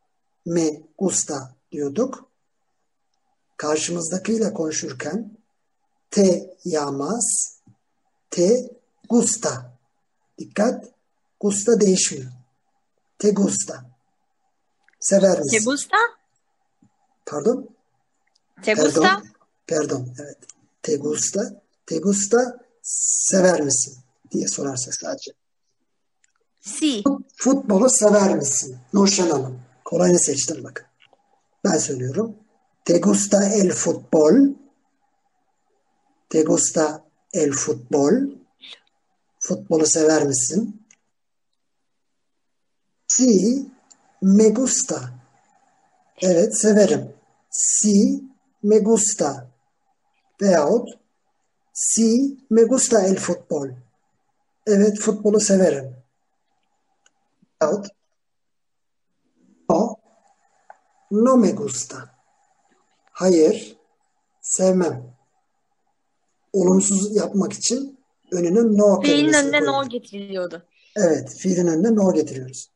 [0.46, 2.30] Me gusta diyorduk.
[3.58, 5.38] Karşımızdakiyle konuşurken
[6.12, 7.60] te llamas,
[8.30, 8.70] te
[9.10, 9.74] gusta.
[10.38, 10.86] Dikkat,
[11.40, 12.32] gusta değişmiyor.
[13.20, 13.86] Te gusta.
[15.00, 15.58] Sever misin?
[15.58, 15.98] ¿Te gusta?
[17.26, 17.70] Pardon?
[18.64, 19.22] ¿Te gusta?
[19.68, 20.38] Pardon, evet.
[20.82, 21.62] Te gusta.
[21.86, 24.00] Te gusta sever misin?
[24.32, 25.32] diye sorarsa sadece.
[26.62, 27.04] Sí.
[27.36, 28.78] Futbolu sever misin?
[28.94, 29.62] Nurşen Hanım.
[29.86, 30.86] Kolayını seçtim bakın.
[31.66, 32.36] Ben söylüyorum.
[32.86, 34.56] Te gusta el futbol?
[36.30, 38.40] Te gusta el futbol?
[39.40, 40.86] Futbolu sever misin?
[43.08, 43.66] Si
[44.22, 45.10] me gusta.
[46.22, 47.14] Evet severim.
[47.50, 48.24] Si
[48.64, 49.48] me gusta.
[50.42, 50.90] Veyahut
[51.74, 53.70] si me gusta el futbol.
[54.66, 55.96] Evet futbolu severim.
[57.62, 57.88] Veyahut
[59.70, 59.96] no,
[61.12, 62.10] no me gusta.
[63.12, 63.78] Hayır,
[64.42, 65.14] sevmem.
[66.54, 68.00] Olumsuz yapmak için
[68.32, 69.68] önüne no Fiilin önüne koyuyoruz.
[69.68, 70.64] no getiriliyordu.
[70.96, 72.70] Evet, fiilin önüne no getiriyoruz.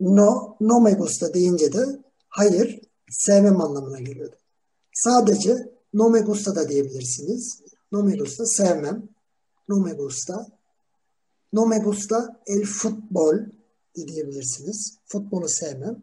[0.00, 1.84] No, no me gusta deyince de
[2.28, 2.80] hayır,
[3.10, 4.36] sevmem anlamına geliyordu.
[4.94, 7.62] Sadece no me gusta da diyebilirsiniz.
[7.92, 9.08] No me gusta, sevmem.
[9.68, 10.46] No me gusta.
[11.52, 13.38] No me gusta el futbol
[13.94, 14.98] diyebilirsiniz.
[15.06, 16.02] Futbolu sevmem.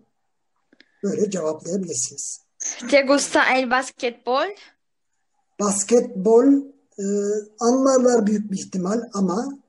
[1.04, 2.42] Böyle cevaplayabilirsiniz.
[2.90, 4.56] ¿Te gusta el basketbol?
[5.60, 6.48] Basketbol
[7.00, 7.04] e,
[7.60, 9.60] anlarlar büyük bir ihtimal ama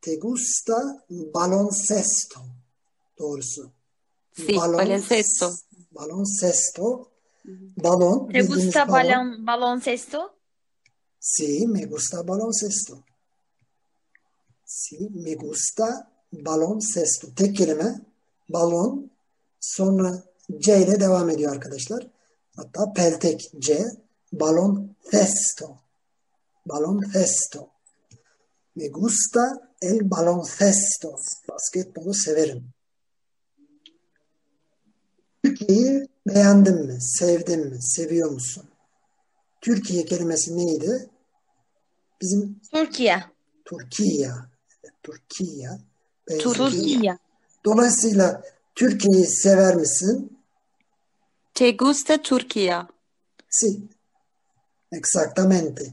[0.00, 2.40] te gusta baloncesto
[3.18, 3.70] doğrusu.
[4.36, 5.50] Sí, baloncesto.
[5.90, 7.10] Baloncesto.
[7.76, 8.28] Balon.
[8.28, 9.08] ¿Te gusta balon.
[9.08, 10.34] balon, baloncesto?
[11.20, 13.04] Sí, me gusta baloncesto.
[14.64, 17.34] Sí, me gusta baloncesto.
[17.34, 18.00] Tek kelime
[18.48, 19.10] balon
[19.60, 20.22] sonra
[20.56, 22.06] C ile devam ediyor arkadaşlar.
[22.56, 23.84] Hatta peltek C
[24.32, 25.76] baloncesto.
[26.66, 27.68] Baloncesto.
[28.76, 31.16] Me gusta el baloncesto.
[31.48, 32.64] Basketbolu severim.
[35.44, 37.02] Türkiye'yi beğendin mi?
[37.02, 37.82] Sevdin mi?
[37.82, 38.64] Seviyor musun?
[39.60, 41.10] Türkiye kelimesi neydi?
[42.20, 43.24] Bizim Türkiye.
[43.64, 44.30] Türkiye.
[44.84, 45.70] Evet, Türkiye.
[46.28, 47.18] Türkiye.
[47.64, 48.42] Dolayısıyla
[48.74, 50.37] Türkiye'yi sever misin?
[51.58, 52.88] ¿Te gusta Turquía?
[53.48, 53.88] Sí.
[54.92, 55.92] Exactamente.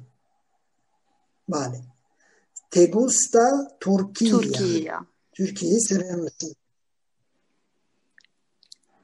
[1.48, 1.82] Vale.
[2.70, 4.30] ¿Te gusta Turquía?
[4.32, 5.06] Turquía.
[5.34, 6.54] Türkiye'yi sever misin?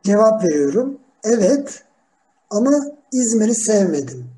[0.04, 1.02] Cevap veriyorum.
[1.24, 1.84] Evet.
[2.50, 2.72] Ama
[3.12, 4.32] İzmir'i sevmedim.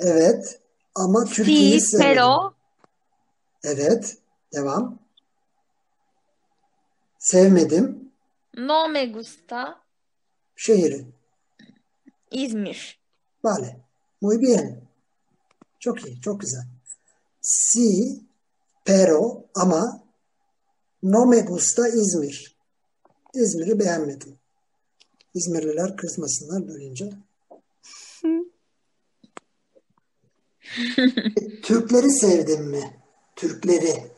[0.00, 0.60] Evet.
[0.94, 2.14] Ama Türkiye'yi Sí, sevmedim.
[2.14, 2.54] pero
[3.64, 4.16] Evet.
[4.54, 4.98] Devam.
[7.18, 8.12] Sevmedim.
[8.56, 9.83] no me gusta
[10.56, 11.06] Şehri.
[12.30, 13.00] İzmir.
[13.44, 13.80] Vale.
[14.20, 14.84] Muy bien.
[15.80, 16.20] Çok iyi.
[16.20, 16.64] Çok güzel.
[17.40, 18.20] Sí,
[18.84, 20.04] pero ama
[21.02, 22.56] no me gusta İzmir.
[23.34, 24.38] İzmir'i beğenmedim.
[25.34, 27.10] İzmirliler kızmasınlar böylece.
[31.62, 33.00] Türkleri sevdim mi?
[33.36, 34.10] Türkleri.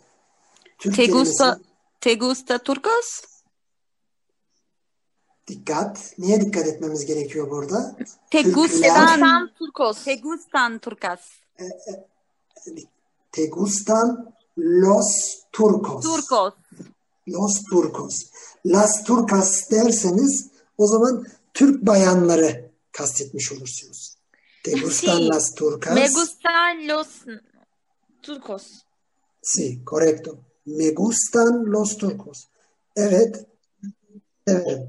[0.78, 1.58] Türk ¿Te gusta,
[2.00, 3.22] te gusta turcos?
[5.48, 6.14] Dikkat.
[6.18, 7.96] Niye dikkat etmemiz gerekiyor burada?
[8.30, 10.04] ¿Te Türkler- gustan, San Turcos.
[10.04, 11.20] te gustan turcas?
[13.32, 15.06] Te gustan los
[15.52, 16.04] turcos.
[16.04, 16.54] Turcos.
[17.26, 18.30] Los turcos.
[18.64, 24.16] Las turcas derseniz o zaman Türk bayanları kastetmiş olursunuz.
[24.64, 25.28] Te gustan Sí.
[25.28, 25.94] las turcas.
[25.94, 27.06] Me gustan los
[28.22, 28.62] turcos.
[29.42, 30.38] Sí, correcto.
[30.66, 32.48] Me gustan los turcos.
[32.96, 33.46] Evet,
[34.48, 34.88] severim.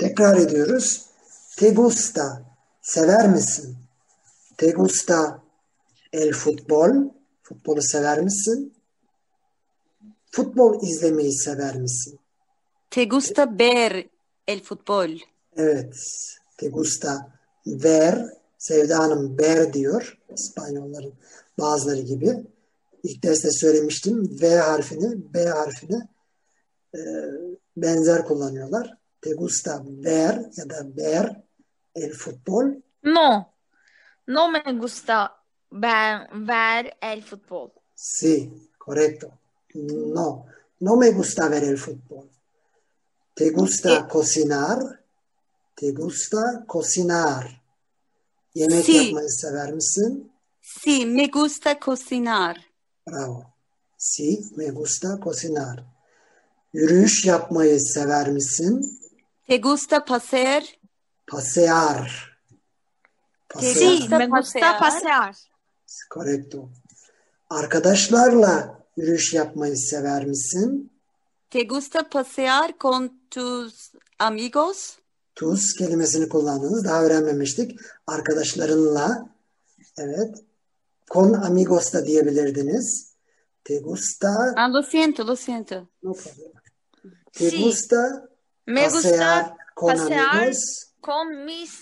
[0.00, 1.06] Tekrar ediyoruz.
[1.56, 2.42] Te gusta,
[2.82, 3.76] sever misin?
[4.56, 5.42] Te gusta
[6.12, 7.10] el futbol,
[7.42, 8.72] futbolu sever misin?
[10.30, 12.18] Futbol izlemeyi sever misin?
[12.90, 14.10] ¿Te gusta ver
[14.46, 15.20] el fútbol?
[15.56, 15.94] Evet,
[16.56, 18.24] te gusta ver,
[18.58, 20.18] Sevda Hanım ver diyor.
[20.36, 21.14] İspanyolların
[21.58, 22.46] bazıları gibi.
[23.02, 24.38] İlk derste söylemiştim.
[24.42, 26.08] V harfini, B harfini
[26.94, 27.00] e,
[27.76, 28.99] benzer kullanıyorlar.
[29.20, 31.44] Te gusta ver ya da ver
[31.94, 32.82] el futbol.
[33.02, 33.52] No.
[34.26, 35.36] No me gusta
[35.70, 37.72] ver, ver el fútbol.
[37.94, 39.26] Sí, correcto.
[39.74, 40.46] No,
[40.80, 42.28] no me gusta ver el fútbol.
[43.34, 44.08] ¿Te gusta Eh.
[44.08, 44.78] cocinar?
[45.74, 47.60] Te gusta cocinar?
[48.54, 48.92] Yemek Si.
[48.92, 50.30] yapmayı sever misin?
[50.60, 52.56] Sí, me gusta cocinar.
[53.06, 53.44] Bravo.
[53.96, 55.84] Si me gusta cocinar.
[56.72, 58.98] Yürüyüş yapmayı sever misin?
[59.50, 60.62] ¿Te gusta pasear?
[61.26, 62.08] Pasear.
[63.48, 63.74] Pasear.
[63.74, 64.08] Sí.
[64.08, 64.78] Me gusta pasear.
[64.78, 65.34] pasear.
[66.10, 66.70] Correcto.
[67.48, 70.92] Arkadaşlarla yürüyüş yapmayı sever misin?
[71.50, 74.96] ¿Te gusta pasear con tus amigos?
[75.34, 76.84] Tuz kelimesini kullandınız.
[76.84, 77.80] Daha öğrenmemiştik.
[78.06, 79.28] Arkadaşlarınla
[79.98, 80.36] evet.
[81.10, 83.14] Con amigos da diyebilirdiniz.
[83.64, 85.88] Te gusta Ah, lo siento, lo siento.
[86.02, 86.52] no problem.
[87.32, 87.62] Te Sí.
[87.64, 88.29] gusta
[88.70, 90.86] Me gusta con pasear amigos.
[91.02, 91.72] con mis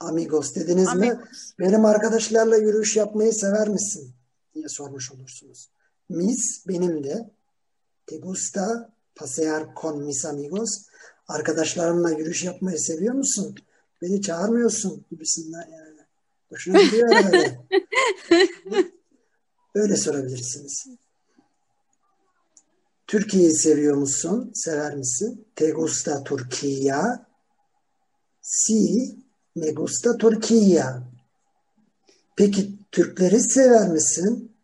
[0.00, 1.10] Amigos dediniz mi?
[1.10, 1.52] amigos.
[1.58, 4.14] Benim arkadaşlarla yürüyüş yapmayı sever misin?
[4.54, 5.68] diye sormuş olursunuz.
[6.08, 7.30] Mis benim de.
[8.06, 10.70] Te gusta pasear con mis amigos.
[11.28, 13.54] Arkadaşlarımla yürüyüş yapmayı seviyor musun?
[14.02, 16.00] Beni çağırmıyorsun gibisinden yani.
[16.48, 17.60] Hoşuna gidiyor herhalde.
[19.74, 20.86] Öyle sorabilirsiniz.
[23.10, 24.52] Türkiye'yi seviyor musun?
[24.54, 25.48] Sever misin?
[25.56, 27.26] Te gusta Turquía?
[28.40, 29.18] Si,
[29.56, 31.02] me gusta Turquía.
[32.36, 34.56] Peki Türkleri sever misin?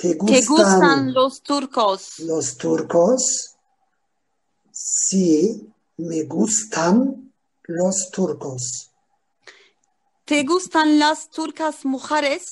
[0.00, 2.20] Te ¿Te gustan gustan los turcos?
[2.20, 3.56] los turcos?
[4.72, 5.66] Si,
[5.98, 7.32] me gustan
[7.68, 8.90] los turcos.
[10.24, 12.42] ¿Te gustan las turcas mujeres?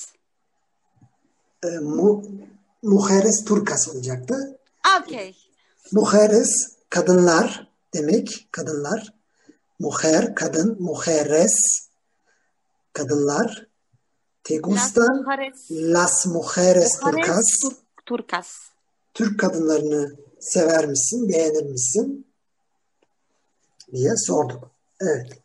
[1.63, 2.21] E, mu,
[2.81, 4.56] mujeres turcas olacaktı.
[4.87, 5.35] Ah, ok.
[5.91, 6.49] Mujeres
[6.89, 8.47] kadınlar demek.
[8.51, 9.13] Kadınlar.
[9.79, 10.77] Mujer kadın.
[10.79, 11.55] Mujeres
[12.93, 13.67] kadınlar.
[14.43, 17.59] Te Las gustan mujeres, las mujeres turcas.
[17.61, 17.75] tur-
[18.05, 18.47] turcas.
[19.13, 21.29] Türk kadınlarını sever misin?
[21.29, 22.27] Beğenir misin?
[23.93, 24.71] diye sorduk.
[25.01, 25.39] Evet.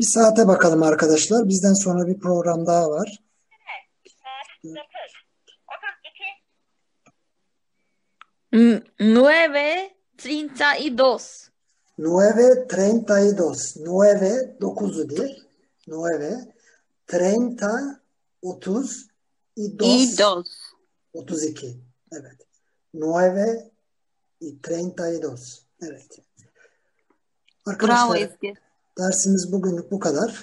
[0.00, 1.48] Bir saate bakalım arkadaşlar.
[1.48, 3.22] Bizden sonra bir program daha var.
[4.64, 4.80] N-
[8.52, 11.48] Nueve treinta y dos.
[11.98, 13.84] 9.32.
[13.84, 15.44] 9 9'u değil.
[15.86, 16.54] 9
[17.06, 18.00] 30
[18.42, 19.08] 30
[19.56, 20.48] y dos, Y dos.
[21.14, 21.76] 32.
[22.12, 22.38] Evet.
[22.92, 23.70] 9
[24.40, 25.62] y 32.
[25.82, 26.18] Evet.
[27.66, 28.54] Bravo Arkadaşlar Ezgi.
[28.98, 30.34] dersimiz bugünlük bu kadar.